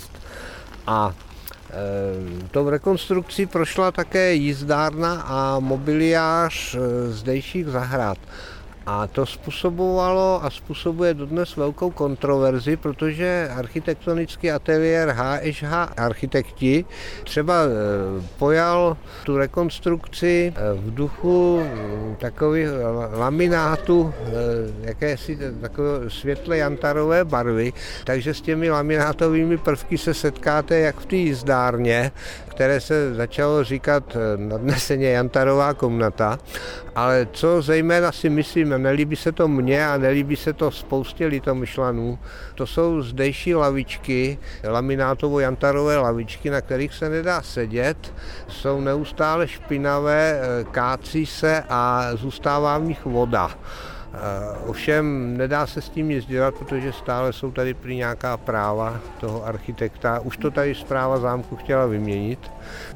a 0.88 1.16
e, 1.70 2.48
to 2.52 2.64
v 2.64 2.70
rekonstrukci 2.70 3.46
prošla 3.46 3.92
také 3.92 4.34
jízdárna 4.34 5.22
a 5.22 5.60
mobiliář 5.60 6.76
e, 6.76 6.80
zdejších 7.12 7.66
zahrad. 7.66 8.18
A 8.92 9.08
to 9.08 9.26
způsobovalo 9.26 10.46
a 10.46 10.50
způsobuje 10.50 11.14
dodnes 11.14 11.56
velkou 11.56 11.92
kontroverzi, 11.92 12.78
protože 12.78 13.50
architektonický 13.56 14.52
ateliér 14.52 15.10
HSH 15.10 15.74
architekti 15.98 16.86
třeba 17.24 17.54
e, 17.54 17.68
pojal 18.38 18.98
tu 19.24 19.38
rekonstrukci 19.38 20.54
e, 20.56 20.74
v 20.74 20.94
duchu 20.94 21.62
e, 21.64 22.16
takových 22.16 22.68
laminátu, 23.12 24.14
jakési 24.82 25.38
takové 25.62 26.10
světle 26.10 26.58
jantarové 26.58 27.26
barvy, 27.26 27.74
takže 28.04 28.34
s 28.34 28.42
těmi 28.42 28.70
laminátovými 28.70 29.58
prvky 29.58 29.98
se 29.98 30.14
setkáte 30.14 30.80
jak 30.80 31.00
v 31.00 31.06
té 31.06 31.16
jízdárně, 31.16 32.12
které 32.48 32.82
se 32.82 33.14
začalo 33.14 33.64
říkat 33.64 34.18
nadneseně 34.36 35.10
jantarová 35.10 35.74
komnata, 35.74 36.40
ale 37.00 37.28
co 37.32 37.62
zejména 37.62 38.12
si 38.12 38.30
myslím, 38.30 38.70
nelíbí 38.70 39.16
se 39.16 39.32
to 39.32 39.48
mně 39.48 39.88
a 39.88 39.98
nelíbí 39.98 40.36
se 40.36 40.54
to 40.54 40.72
spoustě 40.72 41.26
litomyšlanů, 41.26 42.20
to 42.56 42.68
jsou 42.68 43.02
zdejší 43.02 43.56
lavičky, 43.56 44.38
laminátovo-jantarové 44.64 45.98
lavičky, 45.98 46.50
na 46.50 46.62
kterých 46.62 46.94
se 46.94 47.10
nedá 47.10 47.42
sedět, 47.42 48.14
jsou 48.48 48.82
neustále 48.82 49.48
špinavé, 49.48 50.42
kácí 50.72 51.26
se 51.26 51.64
a 51.70 52.10
zůstává 52.14 52.78
v 52.78 52.84
nich 52.84 53.06
voda. 53.06 53.52
Ovšem 54.66 55.38
nedá 55.38 55.68
se 55.68 55.82
s 55.82 55.90
tím 55.90 56.10
nic 56.10 56.26
dělat, 56.26 56.56
protože 56.56 56.94
stále 56.94 57.34
jsou 57.34 57.52
tady 57.52 57.74
prý 57.74 57.96
nějaká 57.96 58.38
práva 58.38 59.00
toho 59.20 59.46
architekta. 59.46 60.20
Už 60.20 60.38
to 60.38 60.52
tady 60.52 60.76
zpráva 60.76 61.20
zámku 61.20 61.56
chtěla 61.56 61.86
vyměnit. 61.86 62.40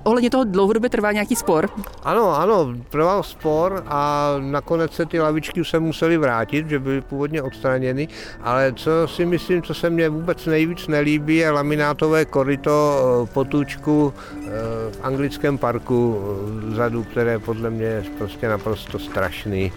Ohledně 0.03 0.29
toho 0.29 0.43
dlouhodobě 0.43 0.89
trvá 0.89 1.11
nějaký 1.11 1.35
spor? 1.35 1.69
Ano, 2.03 2.39
ano, 2.39 2.73
trval 2.89 3.23
spor 3.23 3.83
a 3.87 4.33
nakonec 4.39 4.93
se 4.93 5.05
ty 5.05 5.19
lavičky 5.19 5.61
už 5.61 5.69
se 5.69 5.79
museli 5.79 6.17
vrátit, 6.17 6.69
že 6.69 6.79
byly 6.79 7.01
původně 7.01 7.41
odstraněny, 7.41 8.07
ale 8.41 8.73
co 8.75 9.07
si 9.07 9.25
myslím, 9.25 9.61
co 9.61 9.73
se 9.73 9.89
mně 9.89 10.09
vůbec 10.09 10.45
nejvíc 10.45 10.87
nelíbí, 10.87 11.35
je 11.35 11.51
laminátové 11.51 12.25
koryto 12.25 12.99
eh, 13.23 13.33
potůčku 13.33 14.13
eh, 14.13 14.49
v 14.91 14.99
anglickém 15.03 15.57
parku 15.57 16.21
eh, 16.21 16.65
vzadu, 16.65 17.03
které 17.03 17.39
podle 17.39 17.69
mě 17.69 17.85
je 17.85 18.03
prostě 18.17 18.47
naprosto 18.47 18.99
strašný. 18.99 19.71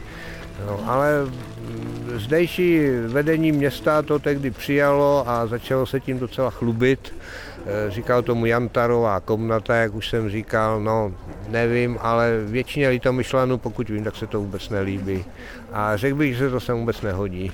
No, 0.65 0.81
ale 0.87 1.27
zdejší 2.15 2.81
vedení 3.07 3.53
města 3.53 4.03
to 4.03 4.19
tehdy 4.19 4.51
přijalo 4.51 5.29
a 5.29 5.47
začalo 5.47 5.87
se 5.87 6.01
tím 6.01 6.19
docela 6.19 6.51
chlubit. 6.51 7.15
Eh, 7.67 7.91
říkal 7.91 8.23
tomu 8.23 8.47
Jantarová 8.47 9.21
komnata, 9.21 9.77
jak 9.77 9.95
už 9.95 10.09
jsem 10.09 10.31
říkal, 10.31 10.81
no 10.81 11.13
nevím, 11.49 11.99
ale 12.01 12.41
většině 12.47 12.89
litomyšlanů, 12.89 13.59
pokud 13.59 13.89
vím, 13.89 14.05
tak 14.05 14.17
se 14.17 14.27
to 14.27 14.41
vůbec 14.41 14.69
nelíbí. 14.69 15.25
A 15.73 15.97
řekl 15.97 16.17
bych, 16.17 16.37
že 16.37 16.51
to 16.51 16.61
se 16.61 16.73
vůbec 16.73 17.03
nehodí. 17.03 17.53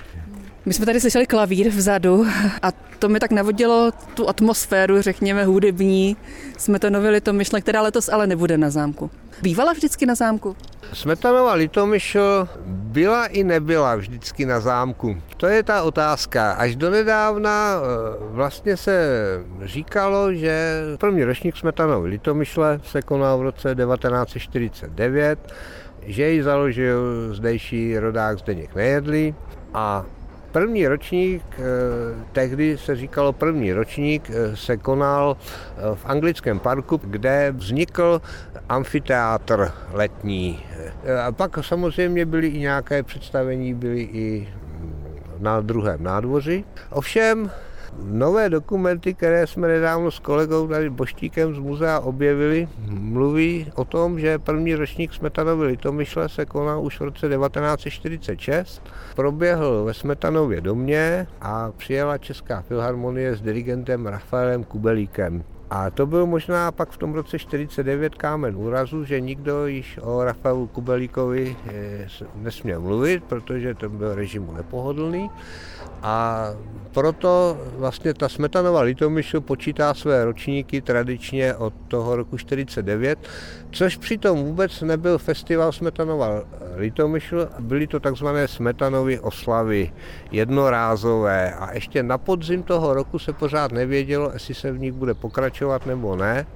My 0.66 0.72
jsme 0.72 0.86
tady 0.86 1.00
slyšeli 1.00 1.26
klavír 1.26 1.68
vzadu 1.68 2.26
a 2.62 2.72
to 2.98 3.08
mi 3.08 3.20
tak 3.20 3.30
navodilo 3.30 3.90
tu 4.14 4.28
atmosféru, 4.28 5.02
řekněme, 5.02 5.44
hudební. 5.44 6.16
Jsme 6.58 6.78
to 6.78 6.90
novili 6.90 7.20
to 7.20 7.32
myšle, 7.32 7.60
která 7.60 7.82
letos 7.82 8.08
ale 8.08 8.26
nebude 8.26 8.58
na 8.58 8.70
zámku. 8.70 9.10
Bývala 9.42 9.72
vždycky 9.72 10.06
na 10.06 10.14
zámku? 10.14 10.56
Smetanova 10.92 11.54
Litomyšl 11.54 12.48
byla 12.66 13.26
i 13.26 13.44
nebyla 13.44 13.96
vždycky 13.96 14.46
na 14.46 14.60
zámku. 14.60 15.16
To 15.36 15.46
je 15.46 15.62
ta 15.62 15.82
otázka. 15.82 16.52
Až 16.52 16.76
do 16.76 16.90
nedávna 16.90 17.74
eh, 17.76 18.16
vlastně 18.20 18.76
se 18.76 19.18
říkalo, 19.62 20.34
že 20.34 20.82
první 21.00 21.24
ročník 21.24 21.56
Smetanovy 21.56 22.08
Litomyšle 22.08 22.80
se 22.84 23.02
konal 23.02 23.38
v 23.38 23.42
roce 23.42 23.74
1949, 23.74 25.38
že 26.06 26.30
ji 26.30 26.42
založil 26.42 27.28
zdejší 27.34 27.98
rodák 27.98 28.38
Zdeněk 28.38 28.74
Nejedlý 28.74 29.34
a 29.74 30.04
První 30.52 30.88
ročník, 30.88 31.42
eh, 31.58 31.62
tehdy 32.32 32.78
se 32.78 32.96
říkalo 32.96 33.32
první 33.32 33.72
ročník, 33.72 34.30
eh, 34.30 34.56
se 34.56 34.76
konal 34.76 35.36
v 35.94 36.06
anglickém 36.06 36.58
parku, 36.58 37.00
kde 37.04 37.52
vznikl 37.56 38.22
amfiteátr 38.68 39.72
letní. 39.92 40.64
A 41.26 41.32
pak 41.32 41.58
samozřejmě 41.64 42.26
byly 42.26 42.46
i 42.46 42.58
nějaké 42.58 43.02
představení, 43.02 43.74
byly 43.74 44.00
i 44.02 44.48
na 45.38 45.60
druhém 45.60 46.02
nádvoři. 46.02 46.64
Ovšem, 46.90 47.50
Nové 48.00 48.50
dokumenty, 48.50 49.14
které 49.14 49.46
jsme 49.46 49.68
nedávno 49.68 50.10
s 50.10 50.18
kolegou 50.18 50.68
tady 50.68 50.90
Boštíkem 50.90 51.54
z 51.54 51.58
muzea 51.58 52.00
objevili, 52.00 52.68
mluví 52.88 53.72
o 53.74 53.84
tom, 53.84 54.20
že 54.20 54.38
první 54.38 54.74
ročník 54.74 55.14
Smetanovy 55.14 55.66
Litomyšle 55.66 56.28
se 56.28 56.46
konal 56.46 56.82
už 56.84 57.00
v 57.00 57.04
roce 57.04 57.28
1946. 57.28 58.82
Proběhl 59.16 59.84
ve 59.84 59.94
Smetanově 59.94 60.60
domě 60.60 61.26
a 61.40 61.72
přijela 61.76 62.18
Česká 62.18 62.62
filharmonie 62.62 63.36
s 63.36 63.40
dirigentem 63.40 64.06
Rafaelem 64.06 64.64
Kubelíkem. 64.64 65.44
A 65.74 65.90
to 65.90 66.06
byl 66.06 66.26
možná 66.26 66.72
pak 66.72 66.90
v 66.90 66.96
tom 66.96 67.14
roce 67.14 67.38
49 67.38 68.14
kámen 68.14 68.56
úrazu, 68.56 69.04
že 69.04 69.20
nikdo 69.20 69.66
již 69.66 69.98
o 70.02 70.24
Rafaelu 70.24 70.66
Kubelíkovi 70.66 71.56
eh, 71.66 72.08
nesměl 72.34 72.80
mluvit, 72.80 73.24
protože 73.24 73.74
to 73.74 73.88
byl 73.88 74.14
režimu 74.14 74.52
nepohodlný. 74.52 75.30
A 76.02 76.46
proto 76.92 77.60
vlastně 77.76 78.14
ta 78.14 78.28
Smetanova 78.28 78.80
Litomyšl 78.80 79.40
počítá 79.40 79.94
své 79.94 80.24
ročníky 80.24 80.80
tradičně 80.80 81.54
od 81.54 81.74
toho 81.88 82.16
roku 82.16 82.38
49, 82.38 83.18
což 83.70 83.96
přitom 83.96 84.44
vůbec 84.44 84.80
nebyl 84.80 85.18
festival 85.18 85.72
Smetanova 85.72 86.42
Litomyšl, 86.76 87.48
byly 87.60 87.86
to 87.86 88.00
takzvané 88.00 88.48
Smetanovy 88.48 89.20
oslavy, 89.20 89.92
jednorázové 90.30 91.54
a 91.54 91.74
ještě 91.74 92.02
na 92.02 92.18
podzim 92.18 92.62
toho 92.62 92.94
roku 92.94 93.18
se 93.18 93.32
pořád 93.32 93.72
nevědělo, 93.72 94.30
jestli 94.32 94.54
se 94.54 94.72
v 94.72 94.78
nich 94.78 94.92
bude 94.92 95.14
pokračovat 95.14 95.86
nebo 95.86 96.16
ne, 96.16 96.46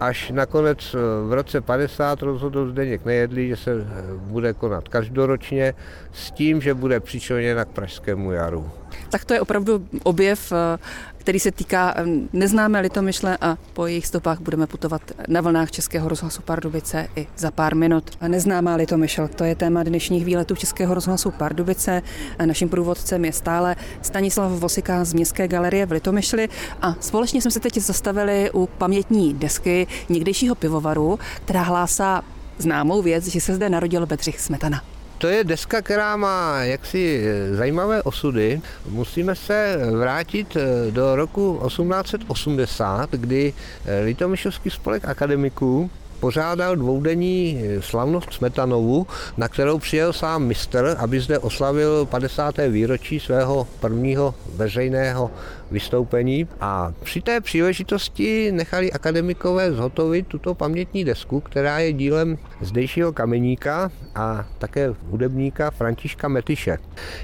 až 0.00 0.30
nakonec 0.30 0.96
v 1.28 1.32
roce 1.32 1.60
50 1.60 2.22
rozhodl 2.22 2.70
Zdeněk 2.70 3.04
Nejedlý, 3.04 3.48
že 3.48 3.56
se 3.56 3.70
bude 4.16 4.52
konat 4.52 4.88
každoročně 4.88 5.74
s 6.12 6.30
tím, 6.30 6.60
že 6.60 6.74
bude 6.74 7.00
přičleněna 7.00 7.64
k 7.64 7.68
Pražskému 7.68 8.32
jaru. 8.32 8.70
Tak 9.10 9.24
to 9.24 9.34
je 9.34 9.40
opravdu 9.40 9.86
objev, 10.02 10.52
eh, 10.52 10.78
který 11.26 11.40
se 11.40 11.50
týká 11.50 11.94
neznámé 12.32 12.80
litomyšle 12.80 13.38
a 13.40 13.58
po 13.72 13.86
jejich 13.86 14.06
stopách 14.06 14.40
budeme 14.40 14.66
putovat 14.66 15.02
na 15.28 15.40
vlnách 15.40 15.70
Českého 15.70 16.08
rozhlasu 16.08 16.42
Pardubice 16.42 17.08
i 17.16 17.26
za 17.36 17.50
pár 17.50 17.74
minut. 17.74 18.10
A 18.20 18.28
neznámá 18.28 18.74
litomyšl, 18.74 19.28
to 19.28 19.44
je 19.44 19.54
téma 19.54 19.82
dnešních 19.82 20.24
výletů 20.24 20.56
Českého 20.56 20.94
rozhlasu 20.94 21.30
Pardubice. 21.30 22.02
A 22.38 22.46
naším 22.46 22.68
průvodcem 22.68 23.24
je 23.24 23.32
stále 23.32 23.76
Stanislav 24.02 24.52
Vosika 24.52 25.04
z 25.04 25.12
Městské 25.12 25.48
galerie 25.48 25.86
v 25.86 25.92
Litomyšli 25.92 26.48
a 26.82 26.96
společně 27.00 27.42
jsme 27.42 27.50
se 27.50 27.60
teď 27.60 27.78
zastavili 27.78 28.50
u 28.54 28.66
pamětní 28.66 29.34
desky 29.34 29.86
někdejšího 30.08 30.54
pivovaru, 30.54 31.18
která 31.44 31.62
hlásá 31.62 32.22
známou 32.58 33.02
věc, 33.02 33.26
že 33.26 33.40
se 33.40 33.54
zde 33.54 33.68
narodil 33.68 34.06
Bedřich 34.06 34.40
Smetana. 34.40 34.95
To 35.18 35.26
je 35.28 35.44
deska, 35.44 35.82
která 35.82 36.16
má 36.16 36.62
jaksi 36.62 37.24
eh, 37.24 37.54
zajímavé 37.54 38.02
osudy. 38.02 38.60
Musíme 38.88 39.34
se 39.34 39.78
vrátit 39.98 40.56
eh, 40.56 40.90
do 40.90 41.16
roku 41.16 41.60
1880, 41.66 43.10
kdy 43.10 43.52
eh, 43.84 44.00
Litomyšovský 44.00 44.70
spolek 44.70 45.04
akademiků 45.04 45.90
pořádal 46.20 46.76
dvoudenní 46.76 47.62
slavnost 47.80 48.32
Smetanovu, 48.32 49.06
na 49.36 49.48
kterou 49.48 49.78
přijel 49.78 50.12
sám 50.12 50.44
mistr, 50.44 50.96
aby 50.98 51.20
zde 51.20 51.38
oslavil 51.38 52.06
50. 52.06 52.54
výročí 52.68 53.20
svého 53.20 53.68
prvního 53.80 54.34
veřejného 54.56 55.30
vystoupení 55.70 56.48
a 56.60 56.92
při 57.02 57.20
té 57.20 57.40
příležitosti 57.40 58.52
nechali 58.52 58.92
akademikové 58.92 59.72
zhotovit 59.72 60.26
tuto 60.26 60.54
pamětní 60.54 61.04
desku, 61.04 61.40
která 61.40 61.78
je 61.78 61.92
dílem 61.92 62.38
zdejšího 62.60 63.12
kameníka 63.12 63.90
a 64.14 64.44
také 64.58 64.94
hudebníka 65.10 65.70
Františka 65.70 66.28
Metyše. 66.28 66.78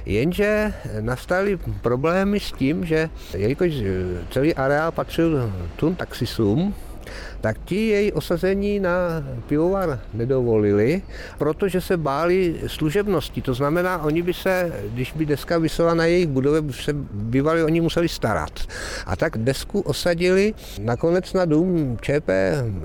Jenže 0.06 0.74
nastaly 1.00 1.58
problémy 1.82 2.40
s 2.40 2.52
tím, 2.52 2.84
že 2.84 3.10
jelikož 3.34 3.72
celý 4.30 4.54
areál 4.54 4.92
patřil 4.92 5.52
tun 5.76 5.94
taxisům, 5.94 6.74
tak 7.42 7.58
ti 7.64 7.86
její 7.86 8.12
osazení 8.12 8.80
na 8.80 9.24
pivovar 9.46 10.00
nedovolili, 10.14 11.02
protože 11.38 11.80
se 11.80 11.96
báli 11.96 12.60
služebnosti. 12.66 13.42
To 13.42 13.54
znamená, 13.54 14.02
oni 14.02 14.22
by 14.22 14.34
se, 14.34 14.72
když 14.94 15.12
by 15.12 15.26
deska 15.26 15.58
vysela 15.58 15.94
na 15.94 16.04
jejich 16.04 16.26
budově, 16.26 16.60
by 16.62 16.72
se 16.72 16.92
bývali 17.12 17.64
oni 17.64 17.80
museli 17.80 18.08
starat. 18.08 18.60
A 19.06 19.16
tak 19.16 19.38
desku 19.38 19.80
osadili 19.80 20.54
nakonec 20.80 21.32
na 21.32 21.44
dům 21.44 21.98
ČP 22.00 22.30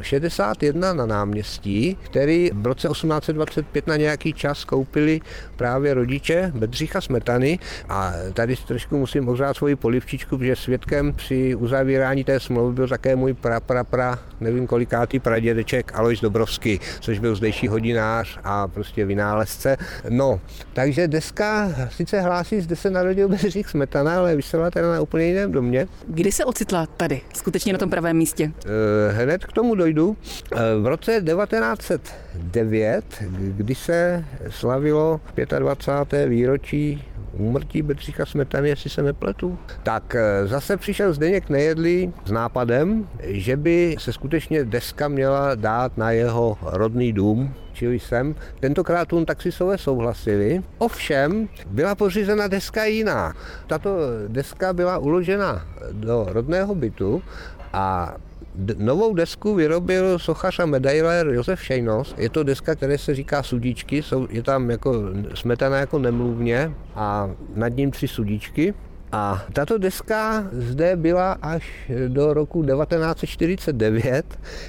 61 0.01 0.93
na 0.93 1.05
náměstí, 1.05 1.97
který 2.03 2.51
v 2.53 2.65
roce 2.65 2.87
1825 2.87 3.87
na 3.87 3.95
nějaký 3.95 4.33
čas 4.33 4.65
koupili 4.65 5.21
právě 5.55 5.93
rodiče 5.93 6.51
Bedřicha 6.55 7.01
Smetany 7.01 7.59
a 7.89 8.13
tady 8.33 8.55
trošku 8.67 8.97
musím 8.97 9.29
ohřát 9.29 9.57
svoji 9.57 9.75
polivčičku, 9.75 10.37
protože 10.37 10.55
svědkem 10.55 11.13
při 11.13 11.55
uzavírání 11.55 12.23
té 12.23 12.39
smlouvy 12.39 12.75
byl 12.75 12.87
také 12.87 13.15
můj 13.15 13.33
pra, 13.33 13.59
pra, 13.59 13.83
pra 13.83 14.19
nevím 14.47 14.67
kolikátý 14.67 15.19
pradědeček 15.19 15.91
Alois 15.95 16.21
Dobrovský, 16.21 16.79
což 16.99 17.19
byl 17.19 17.35
zdejší 17.35 17.67
hodinář 17.67 18.39
a 18.43 18.67
prostě 18.67 19.05
vynálezce. 19.05 19.77
No, 20.09 20.39
takže 20.73 21.07
deska 21.07 21.71
sice 21.89 22.21
hlásí, 22.21 22.61
zde 22.61 22.75
se 22.75 22.89
narodil 22.89 23.29
Bedřich 23.29 23.69
Smetana, 23.69 24.17
ale 24.17 24.35
vysela 24.35 24.71
teda 24.71 24.91
na 24.91 25.01
úplně 25.01 25.25
jiném 25.25 25.51
domě. 25.51 25.87
Kdy 26.07 26.31
se 26.31 26.45
ocitla 26.45 26.85
tady, 26.85 27.21
skutečně 27.33 27.73
na 27.73 27.79
tom 27.79 27.89
pravém 27.89 28.17
místě? 28.17 28.51
Eh, 28.65 29.11
hned 29.11 29.45
k 29.45 29.51
tomu 29.51 29.75
dojdu. 29.75 30.17
Eh, 30.51 30.57
v 30.81 30.87
roce 30.87 31.21
1909, 31.21 33.05
kdy 33.37 33.75
se 33.75 34.25
slavilo 34.49 35.21
25. 35.59 36.29
výročí 36.29 37.03
úmrtí 37.39 37.81
Bedřicha 37.81 38.25
Smetany, 38.25 38.69
jestli 38.69 38.89
se 38.89 39.03
nepletu. 39.03 39.57
Tak 39.83 40.15
eh, 40.15 40.47
zase 40.47 40.77
přišel 40.77 41.13
Zdeněk 41.13 41.49
Nejedlý 41.49 42.13
s 42.25 42.31
nápadem, 42.31 43.07
že 43.23 43.57
by 43.57 43.95
se 43.99 44.13
skutečně 44.13 44.65
deska 44.65 45.07
měla 45.07 45.55
dát 45.55 45.97
na 45.97 46.11
jeho 46.11 46.57
rodný 46.61 47.13
dům, 47.13 47.53
čili 47.73 47.99
sem. 47.99 48.35
Tentokrát 48.59 49.07
tun 49.07 49.25
taxisové 49.25 49.77
souhlasili. 49.77 50.63
Ovšem 50.77 51.49
byla 51.67 51.95
pořízena 51.95 52.47
deska 52.47 52.85
jiná. 52.85 53.33
Tato 53.67 53.97
deska 54.27 54.73
byla 54.73 54.97
uložena 54.97 55.65
do 55.91 56.25
rodného 56.29 56.75
bytu 56.75 57.23
a 57.73 58.15
novou 58.77 59.13
desku 59.13 59.55
vyrobil 59.55 60.19
sochař 60.19 60.59
a 60.59 60.65
medailer 60.65 61.27
Josef 61.27 61.63
Šejnos. 61.63 62.15
Je 62.17 62.29
to 62.29 62.43
deska, 62.43 62.75
které 62.75 62.97
se 62.97 63.15
říká 63.15 63.43
sudíčky, 63.43 64.03
jsou, 64.03 64.27
je 64.29 64.43
tam 64.43 64.69
jako 64.69 65.03
smetana 65.33 65.77
jako 65.77 65.99
nemluvně 65.99 66.71
a 66.95 67.29
nad 67.55 67.67
ním 67.67 67.91
tři 67.91 68.07
sudíčky. 68.07 68.73
A 69.11 69.45
tato 69.53 69.77
deska 69.77 70.47
zde 70.51 70.95
byla 70.95 71.31
až 71.31 71.91
do 72.07 72.33
roku 72.33 72.63
1949, 72.63 74.25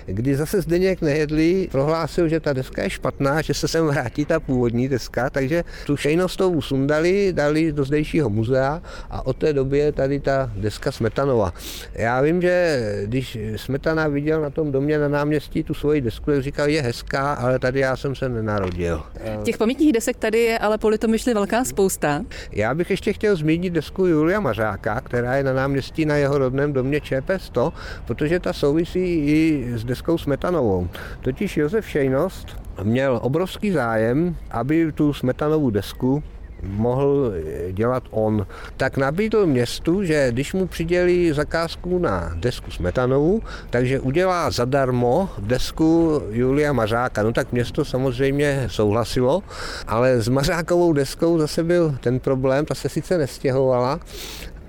kdy 0.06 0.36
zase 0.36 0.60
Zdeněk 0.60 1.00
Nejedlý 1.00 1.68
prohlásil, 1.70 2.28
že 2.28 2.40
ta 2.40 2.52
deska 2.52 2.82
je 2.82 2.90
špatná, 2.90 3.42
že 3.42 3.54
se 3.54 3.68
sem 3.68 3.86
vrátí 3.86 4.24
ta 4.24 4.40
původní 4.40 4.88
deska, 4.88 5.30
takže 5.30 5.64
tu 5.86 5.96
šejnostovou 5.96 6.62
sundali, 6.62 7.32
dali 7.32 7.72
do 7.72 7.84
zdejšího 7.84 8.30
muzea 8.30 8.82
a 9.10 9.26
od 9.26 9.36
té 9.36 9.52
doby 9.52 9.78
je 9.78 9.92
tady 9.92 10.20
ta 10.20 10.50
deska 10.56 10.92
Smetanova. 10.92 11.52
Já 11.94 12.20
vím, 12.20 12.42
že 12.42 12.80
když 13.04 13.38
Smetana 13.56 14.08
viděl 14.08 14.40
na 14.40 14.50
tom 14.50 14.72
domě 14.72 14.98
na 14.98 15.08
náměstí 15.08 15.62
tu 15.62 15.74
svoji 15.74 16.00
desku, 16.00 16.30
tak 16.30 16.42
říkal, 16.42 16.68
je 16.68 16.82
hezká, 16.82 17.32
ale 17.32 17.58
tady 17.58 17.80
já 17.80 17.96
jsem 17.96 18.14
se 18.14 18.28
nenarodil. 18.28 19.02
Těch 19.42 19.58
pamětních 19.58 19.92
desek 19.92 20.16
tady 20.16 20.38
je 20.38 20.58
ale 20.58 20.78
po 20.78 20.88
Litomyšli 20.88 21.34
velká 21.34 21.64
spousta. 21.64 22.22
Já 22.52 22.74
bych 22.74 22.90
ještě 22.90 23.12
chtěl 23.12 23.36
zmínit 23.36 23.72
desku 23.72 24.06
Julia 24.06 24.27
Julia 24.28 24.40
Mařáka, 24.40 25.00
která 25.00 25.36
je 25.36 25.44
na 25.44 25.52
náměstí 25.52 26.04
na 26.04 26.16
jeho 26.16 26.38
rodném 26.38 26.72
domě 26.72 26.98
ČP100, 26.98 27.72
protože 28.06 28.40
ta 28.40 28.52
souvisí 28.52 29.00
i 29.26 29.64
s 29.74 29.84
deskou 29.84 30.18
Smetanovou. 30.18 30.88
Totiž 31.20 31.56
Josef 31.56 31.88
Šejnost 31.88 32.56
měl 32.82 33.20
obrovský 33.22 33.70
zájem, 33.70 34.36
aby 34.50 34.92
tu 34.92 35.12
Smetanovou 35.12 35.70
desku 35.70 36.22
mohl 36.62 37.32
dělat 37.72 38.02
on. 38.10 38.46
Tak 38.76 38.96
nabídl 38.96 39.46
městu, 39.46 40.04
že 40.04 40.28
když 40.30 40.52
mu 40.52 40.66
přidělí 40.66 41.32
zakázku 41.32 41.98
na 41.98 42.32
desku 42.34 42.70
Smetanovou, 42.70 43.40
takže 43.70 44.00
udělá 44.00 44.50
zadarmo 44.50 45.28
desku 45.38 46.22
Julia 46.30 46.72
Mařáka. 46.72 47.22
No 47.22 47.32
tak 47.32 47.52
město 47.52 47.84
samozřejmě 47.84 48.64
souhlasilo, 48.66 49.42
ale 49.86 50.22
s 50.22 50.28
Mařákovou 50.28 50.92
deskou 50.92 51.38
zase 51.38 51.64
byl 51.64 51.94
ten 52.00 52.20
problém, 52.20 52.64
ta 52.64 52.74
se 52.74 52.88
sice 52.88 53.18
nestěhovala, 53.18 54.00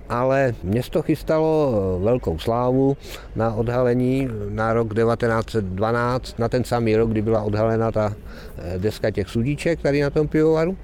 ale 0.09 0.55
město 0.63 1.01
chystalo 1.01 1.99
velkou 2.03 2.39
slávu 2.39 2.97
na 3.35 3.53
odhalení 3.53 4.29
na 4.49 4.73
rok 4.73 4.93
1912, 4.93 6.39
na 6.39 6.49
ten 6.49 6.63
samý 6.63 6.95
rok, 6.95 7.09
kdy 7.09 7.21
byla 7.21 7.41
odhalena 7.41 7.91
ta 7.91 8.13
eh, 8.57 8.79
deska 8.79 9.11
těch 9.11 9.29
sudíček 9.29 9.81
tady 9.81 10.01
na 10.01 10.09
tom 10.09 10.27
pivovaru. 10.27 10.77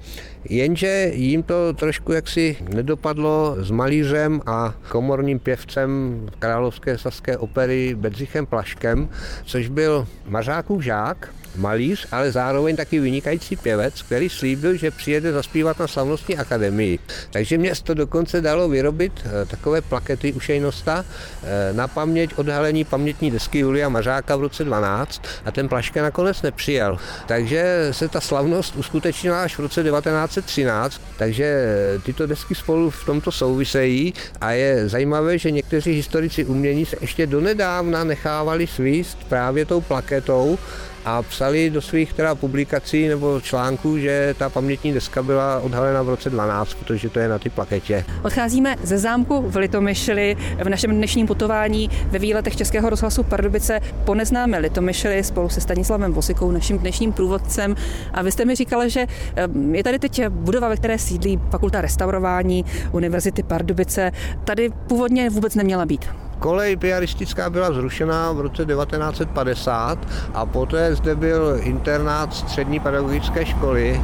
Jenže 0.50 1.10
jim 1.14 1.42
to 1.42 1.72
trošku 1.72 2.12
jaksi 2.12 2.56
nedopadlo 2.74 3.56
s 3.58 3.70
malířem 3.70 4.40
a 4.46 4.74
komorním 4.88 5.38
pěvcem 5.38 6.20
Královské 6.38 6.98
saské 6.98 7.38
opery 7.38 7.94
Bedřichem 7.94 8.46
Plaškem, 8.46 9.08
což 9.44 9.68
byl 9.68 10.06
Mařákův 10.26 10.82
žák, 10.82 11.34
malíř, 11.56 12.06
ale 12.12 12.32
zároveň 12.32 12.76
taky 12.76 13.00
vynikající 13.00 13.56
pěvec, 13.56 14.02
který 14.02 14.28
slíbil, 14.28 14.76
že 14.76 14.90
přijede 14.90 15.32
zaspívat 15.32 15.78
na 15.78 15.86
slavnostní 15.86 16.38
akademii. 16.38 16.98
Takže 17.30 17.58
město 17.58 17.94
dokonce 17.94 18.40
dalo 18.40 18.68
vyrobit 18.68 19.12
eh, 19.24 19.44
takové 19.44 19.80
plakety 19.80 20.32
ušejnosta 20.32 21.04
eh, 21.42 21.72
na 21.72 21.88
paměť 21.88 22.30
odhalení 22.36 22.84
pamětní 22.84 23.30
desky 23.30 23.58
Julia 23.58 23.88
Mařáka 23.88 24.36
v 24.36 24.40
roce 24.40 24.64
12 24.64 25.22
a 25.44 25.50
ten 25.50 25.68
Plaška 25.68 26.02
nakonec 26.02 26.42
nepřijel. 26.42 26.98
Takže 27.26 27.88
se 27.90 28.08
ta 28.08 28.20
slavnost 28.20 28.76
uskutečnila 28.76 29.42
až 29.42 29.56
v 29.56 29.60
roce 29.60 29.82
1913, 29.82 31.00
takže 31.18 31.44
eh, 31.44 31.98
tyto 31.98 32.26
desky 32.26 32.54
spolu 32.54 32.90
v 32.90 33.04
tomto 33.04 33.32
souvisejí 33.32 34.14
a 34.40 34.50
je 34.50 34.88
zajímavé, 34.88 35.38
že 35.38 35.50
někteří 35.50 35.92
historici 35.92 36.44
umění 36.44 36.86
se 36.86 36.96
ještě 37.00 37.26
donedávna 37.26 38.04
nechávali 38.04 38.66
svíst 38.66 39.18
právě 39.28 39.64
tou 39.64 39.80
plaketou 39.80 40.58
a 41.06 41.22
psali 41.22 41.70
do 41.70 41.82
svých 41.82 42.12
teda 42.12 42.34
publikací 42.34 43.08
nebo 43.08 43.40
článků, 43.40 43.98
že 43.98 44.34
ta 44.38 44.50
pamětní 44.50 44.92
deska 44.92 45.22
byla 45.22 45.60
odhalena 45.60 46.02
v 46.02 46.08
roce 46.08 46.30
12, 46.30 46.74
protože 46.74 47.08
to 47.08 47.18
je 47.18 47.28
na 47.28 47.38
ty 47.38 47.50
plaketě. 47.50 48.04
Odcházíme 48.22 48.76
ze 48.82 48.98
zámku 48.98 49.44
v 49.48 49.56
Litomyšli 49.56 50.36
v 50.64 50.68
našem 50.68 50.90
dnešním 50.90 51.26
putování 51.26 51.90
ve 52.06 52.18
výletech 52.18 52.56
Českého 52.56 52.90
rozhlasu 52.90 53.22
Pardubice 53.22 53.80
po 54.04 54.14
neznámé 54.14 54.58
Litomyšli 54.58 55.24
spolu 55.24 55.48
se 55.48 55.60
Stanislavem 55.60 56.12
Vosikou, 56.12 56.50
naším 56.50 56.78
dnešním 56.78 57.12
průvodcem. 57.12 57.74
A 58.12 58.22
vy 58.22 58.32
jste 58.32 58.44
mi 58.44 58.54
říkala, 58.54 58.88
že 58.88 59.00
eh, 59.36 59.48
je 59.72 59.84
tady 59.84 59.98
teď 59.98 60.26
budova, 60.28 60.68
ve 60.68 60.76
které 60.76 60.98
sídlí 60.98 61.40
fakulta 61.50 61.80
restaurování 61.80 62.64
Univerzity 62.92 63.42
Pardubice. 63.42 64.12
Tady 64.44 64.70
původně 64.86 65.30
vůbec 65.30 65.54
neměla 65.54 65.86
být. 65.86 66.25
Kolej 66.38 66.76
piaristická 66.76 67.50
byla 67.50 67.72
zrušena 67.72 68.32
v 68.32 68.40
roce 68.40 68.64
1950 68.66 69.98
a 70.34 70.46
poté 70.46 70.94
zde 70.94 71.14
byl 71.14 71.56
internát 71.60 72.34
střední 72.34 72.80
pedagogické 72.80 73.46
školy 73.46 74.00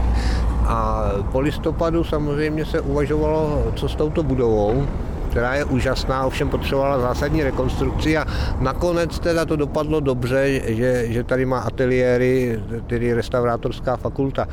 a 0.66 1.05
po 1.33 1.40
listopadu 1.40 2.05
samozřejmě 2.05 2.64
se 2.64 2.81
uvažovalo, 2.81 3.73
co 3.77 3.88
s 3.88 3.95
touto 3.95 4.23
budovou 4.23 4.87
která 5.33 5.55
je 5.55 5.64
úžasná, 5.64 6.27
ovšem 6.27 6.49
potřebovala 6.49 7.01
zásadní 7.01 7.42
rekonstrukci 7.42 8.18
a 8.18 8.27
nakonec 8.61 9.18
teda 9.18 9.45
to 9.45 9.57
dopadlo 9.57 10.01
dobře, 10.01 10.61
že, 10.66 11.05
že 11.09 11.25
tady 11.25 11.45
má 11.45 11.59
ateliéry, 11.59 12.61
tedy 12.87 13.14
restaurátorská 13.14 13.97
fakulta. 13.97 14.47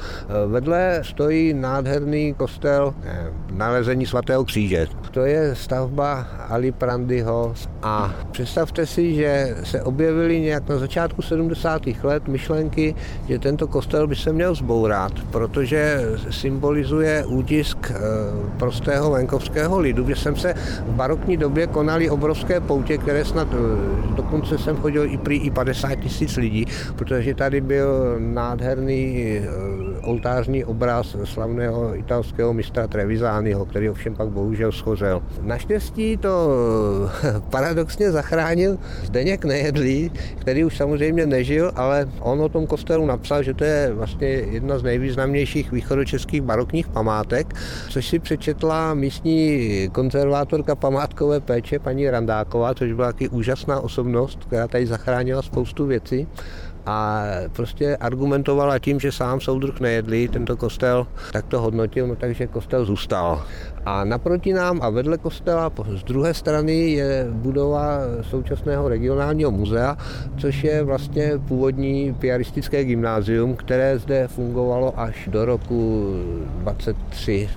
Vedle 0.47 1.01
stojí 1.03 1.53
nádherný 1.53 2.33
kostel 2.33 2.93
eh, 3.03 3.27
nalezení 3.51 4.05
svatého 4.05 4.45
kříže. 4.45 4.87
To 5.11 5.19
je 5.19 5.55
stavba 5.55 6.27
Ali 6.49 6.71
Prandyho 6.71 7.53
a 7.83 8.13
představte 8.31 8.85
si, 8.85 9.15
že 9.15 9.55
se 9.63 9.83
objevily 9.83 10.39
nějak 10.39 10.69
na 10.69 10.77
začátku 10.77 11.21
70. 11.21 11.81
let 12.03 12.27
myšlenky, 12.27 12.95
že 13.27 13.39
tento 13.39 13.67
kostel 13.67 14.07
by 14.07 14.15
se 14.15 14.33
měl 14.33 14.55
zbourat, 14.55 15.11
protože 15.31 16.01
symbolizuje 16.29 17.25
útisk 17.25 17.77
eh, 17.91 17.99
prostého 18.57 19.11
venkovského 19.11 19.79
lidu, 19.79 20.03
kde 20.03 20.15
jsem 20.15 20.35
se 20.35 20.53
v 20.86 20.91
barokní 20.91 21.38
době 21.38 21.67
konali 21.67 22.10
obrovské 22.10 22.60
poutě, 22.60 22.97
které 22.97 23.25
snad 23.25 23.47
eh, 23.53 24.15
dokonce 24.15 24.58
jsem 24.58 24.75
chodil 24.77 25.05
i 25.05 25.17
prý 25.17 25.38
i 25.38 25.51
50 25.51 25.95
tisíc 25.95 26.38
lidí, 26.38 26.65
protože 26.95 27.36
tady 27.36 27.62
byl 27.62 28.15
nádherný 28.19 29.25
eh, 29.25 29.88
oltářní 29.99 30.65
obraz 30.65 31.15
slavného 31.23 31.95
italského 31.95 32.53
mistra 32.53 32.88
Trevizányho, 32.88 33.65
který 33.65 33.89
ovšem 33.89 34.15
pak 34.15 34.29
bohužel 34.29 34.71
schořel. 34.71 35.23
Naštěstí 35.41 36.17
to 36.17 36.49
eh, 37.23 37.41
paradoxně 37.49 38.12
zachránil 38.12 38.77
Zdeněk 39.03 39.45
Nejedlý, 39.45 40.12
který 40.39 40.63
už 40.63 40.77
samozřejmě 40.77 41.25
nežil, 41.25 41.71
ale 41.75 42.09
on 42.19 42.41
o 42.41 42.49
tom 42.49 42.67
kostelu 42.67 43.05
napsal, 43.05 43.43
že 43.43 43.53
to 43.53 43.63
je 43.63 43.93
vlastně 43.93 44.27
jedna 44.27 44.79
z 44.79 44.83
nejvýznamnějších 44.83 45.71
východočeských 45.71 46.41
barokních 46.41 46.88
památek, 46.88 47.53
což 47.89 48.07
si 48.07 48.19
přečetla 48.19 48.93
místní 48.93 49.89
konzervátorka 49.91 50.75
památkové 50.75 51.39
péče 51.39 51.79
paní 51.79 52.09
Randáková, 52.09 52.73
což 52.73 52.93
byla 52.93 53.07
taky 53.07 53.29
úžasná 53.29 53.79
osobnost, 53.79 54.39
která 54.47 54.67
tady 54.67 54.85
zachránila 54.88 55.41
spoustu 55.41 55.85
věcí 55.85 56.27
a 56.89 57.23
prostě 57.52 57.97
argumentovala 57.97 58.80
tím, 58.80 58.99
že 58.99 59.12
sám 59.12 59.41
soudruh 59.41 59.80
nejedlí 59.80 60.28
tento 60.28 60.58
kostel, 60.58 61.08
tak 61.34 61.45
to 61.45 61.62
hodnotil, 61.62 62.08
no 62.08 62.15
takže 62.15 62.47
kostel 62.47 62.86
zůstal. 62.86 63.43
A 63.86 64.04
naproti 64.04 64.54
nám 64.54 64.80
a 64.82 64.89
vedle 64.89 65.17
kostela 65.17 65.71
z 65.95 66.04
druhé 66.04 66.34
strany 66.34 66.73
je 66.73 67.28
budova 67.32 67.99
současného 68.21 68.89
regionálního 68.89 69.52
muzea, 69.52 69.97
což 70.38 70.63
je 70.63 70.84
vlastně 70.84 71.32
původní 71.47 72.13
piaristické 72.19 72.84
gymnázium, 72.84 73.56
které 73.56 73.99
zde 73.99 74.28
fungovalo 74.28 74.99
až 74.99 75.30
do 75.32 75.45
roku 75.45 76.13
23 76.60 77.49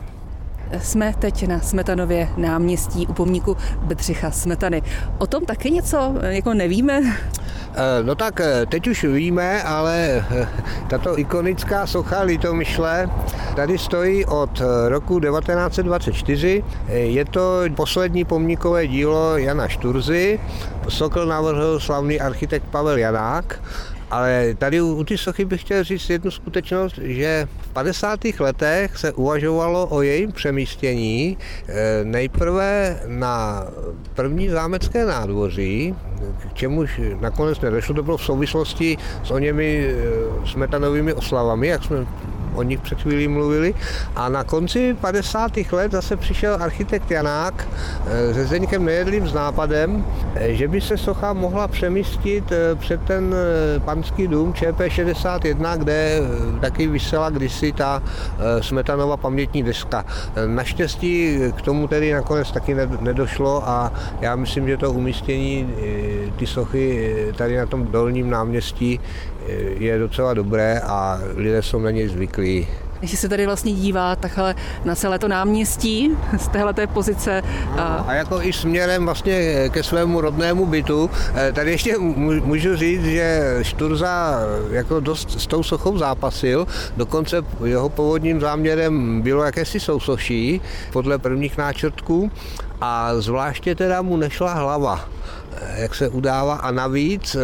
jsme 0.81 1.15
teď 1.19 1.47
na 1.47 1.61
Smetanově 1.61 2.29
náměstí 2.37 3.07
u 3.07 3.13
pomníku 3.13 3.57
Bedřicha 3.83 4.31
Smetany. 4.31 4.83
O 5.19 5.27
tom 5.27 5.45
taky 5.45 5.71
něco 5.71 6.15
jako 6.23 6.55
nevíme? 6.55 7.03
Eh, 7.75 8.03
no 8.05 8.15
tak 8.15 8.41
eh, 8.41 8.67
teď 8.67 8.89
už 8.89 9.05
víme, 9.05 9.63
ale 9.63 10.25
eh, 10.31 10.49
tato 10.91 11.19
ikonická 11.19 11.87
socha 11.87 12.23
Litomyšle 12.23 13.11
tady 13.57 13.79
stojí 13.79 14.25
od 14.27 14.63
roku 14.89 15.21
1924. 15.21 16.65
Je 16.89 17.25
to 17.25 17.61
poslední 17.75 18.25
pomníkové 18.25 18.87
dílo 18.87 19.39
Jana 19.39 19.69
Šturzy. 19.69 20.41
Sokl 20.89 21.27
navrhl 21.27 21.81
slavný 21.81 22.21
architekt 22.21 22.65
Pavel 22.71 22.99
Janák 22.99 23.61
ale 24.11 24.55
tady 24.59 24.81
u 24.81 25.05
ty 25.05 25.19
sochy 25.19 25.45
bych 25.45 25.61
chtěl 25.61 25.85
říct 25.85 26.11
jednu 26.11 26.31
skutečnost, 26.31 26.99
že 27.03 27.49
v 27.61 27.69
50. 27.73 28.21
letech 28.41 28.99
se 28.99 29.13
uvažovalo 29.13 29.87
o 29.87 30.03
jejím 30.03 30.33
přemístění 30.33 31.39
nejprve 32.05 33.01
na 33.07 33.67
první 34.15 34.49
zámecké 34.49 35.07
nádvoří, 35.07 35.95
k 36.49 36.55
čemuž 36.55 37.01
nakonec 37.21 37.61
nedošlo, 37.61 37.95
to 37.95 38.03
bylo 38.03 38.17
v 38.17 38.25
souvislosti 38.25 38.97
s 39.25 39.31
o 39.31 39.39
němi 39.39 39.87
eh, 39.87 40.47
smetanovými 40.47 41.13
oslavami, 41.13 41.67
jak 41.67 41.85
jsme 41.85 42.07
o 42.55 42.63
nich 42.63 42.81
před 42.81 43.03
chvílí 43.03 43.29
mluvili. 43.29 43.75
A 44.17 44.29
na 44.29 44.45
konci 44.45 44.97
50. 45.01 45.53
let 45.73 45.93
zase 45.93 46.17
přišel 46.17 46.57
architekt 46.61 47.11
Janák 47.11 47.69
eh, 48.07 48.35
se 48.35 48.45
Zdeňkem 48.45 48.85
Nejedlým 48.85 49.29
s 49.29 49.33
nápadem, 49.33 50.05
eh, 50.35 50.55
že 50.55 50.69
by 50.69 50.81
se 50.81 50.97
socha 50.99 51.33
mohla 51.33 51.69
přemístit 51.69 52.53
před 52.75 53.01
ten 53.03 53.35
panský 53.85 54.29
dům 54.29 54.53
ČP61, 54.53 55.79
kde 55.79 56.21
taky 56.61 56.87
vysela 56.87 57.31
kdysi 57.31 57.73
ta 57.73 58.03
Smetanova 58.61 59.17
pamětní 59.17 59.63
deska. 59.63 60.05
Naštěstí 60.47 61.39
k 61.57 61.63
tomu 61.63 61.89
tedy 61.89 62.13
nakonec 62.13 62.53
taky 62.53 62.77
nedošlo 63.01 63.69
a 63.69 63.93
já 64.21 64.37
myslím, 64.37 64.69
že 64.69 64.77
to 64.77 64.93
umístění 64.93 65.75
ty 66.37 66.47
sochy 66.47 67.15
tady 67.37 67.57
na 67.57 67.67
tom 67.67 67.87
dolním 67.87 68.31
náměstí 68.31 69.01
je 69.79 69.99
docela 69.99 70.35
dobré 70.35 70.81
a 70.81 71.21
lidé 71.37 71.63
jsou 71.63 71.79
na 71.79 71.91
něj 71.91 72.09
zvyklí. 72.09 72.69
Když 73.03 73.19
se 73.19 73.29
tady 73.29 73.47
vlastně 73.47 73.73
dívá 73.73 74.17
takhle 74.17 74.55
na 74.85 74.95
celé 74.95 75.19
to 75.19 75.29
náměstí 75.29 76.11
z 76.39 76.49
téhle 76.49 76.75
pozice. 76.87 77.43
A... 77.77 78.05
a 78.07 78.15
jako 78.15 78.43
i 78.43 78.53
směrem 78.53 79.05
vlastně 79.05 79.69
ke 79.69 79.83
svému 79.83 80.21
rodnému 80.21 80.67
bytu. 80.67 81.11
Eh, 81.35 81.53
tady 81.53 81.71
ještě 81.71 81.99
můžu 82.45 82.77
říct, 82.77 83.05
že 83.05 83.59
Šturza 83.63 84.41
jako 84.71 85.01
dost 85.01 85.41
s 85.41 85.47
tou 85.47 85.63
sochou 85.63 85.99
zápasil. 85.99 86.67
Dokonce 86.97 87.43
jeho 87.65 87.89
původním 87.89 88.41
záměrem 88.41 89.23
bylo 89.23 89.43
jakési 89.43 89.81
sousoší 89.81 90.61
podle 90.93 91.19
prvních 91.19 91.59
náčrtků 91.59 92.31
a 92.81 93.15
zvláště 93.15 93.75
teda 93.75 94.03
mu 94.03 94.17
nešla 94.17 94.55
hlava 94.55 95.09
jak 95.75 95.95
se 95.95 96.09
udává. 96.09 96.55
A 96.55 96.71
navíc 96.71 97.35
eh, 97.35 97.41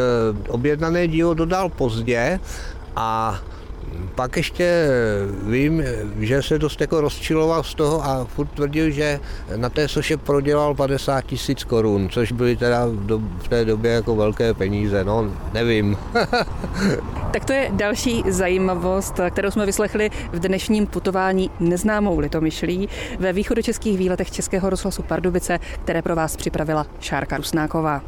objednané 0.49 1.09
dílo 1.09 1.35
dodal 1.35 1.69
pozdě 1.69 2.41
a 2.97 3.41
pak 4.15 4.37
ještě 4.37 4.89
vím, 5.43 5.83
že 6.19 6.43
se 6.43 6.59
dost 6.59 6.81
jako 6.81 7.01
rozčiloval 7.01 7.63
z 7.63 7.75
toho 7.75 8.05
a 8.05 8.25
furt 8.25 8.47
tvrdil, 8.47 8.91
že 8.91 9.21
na 9.57 9.69
té 9.69 9.89
soše 9.89 10.17
prodělal 10.17 10.75
50 10.75 11.21
tisíc 11.21 11.65
korun, 11.65 12.09
což 12.09 12.33
byly 12.33 12.57
teda 12.57 12.87
v, 13.39 13.49
té 13.49 13.65
době 13.65 13.93
jako 13.93 14.17
velké 14.17 14.55
peníze, 14.55 15.05
no 15.05 15.33
nevím. 15.53 15.97
tak 17.33 17.45
to 17.45 17.53
je 17.53 17.71
další 17.73 18.25
zajímavost, 18.29 19.21
kterou 19.31 19.51
jsme 19.51 19.67
vyslechli 19.67 20.11
v 20.33 20.39
dnešním 20.39 20.87
putování 20.87 21.51
neznámou 21.61 22.19
litomyšlí 22.19 22.89
ve 23.19 23.33
východočeských 23.33 23.99
výletech 23.99 24.31
Českého 24.31 24.71
rozhlasu 24.71 25.03
Pardubice, 25.03 25.59
které 25.85 26.03
pro 26.03 26.17
vás 26.17 26.37
připravila 26.37 26.87
Šárka 27.01 27.37
Rusnáková. 27.37 28.03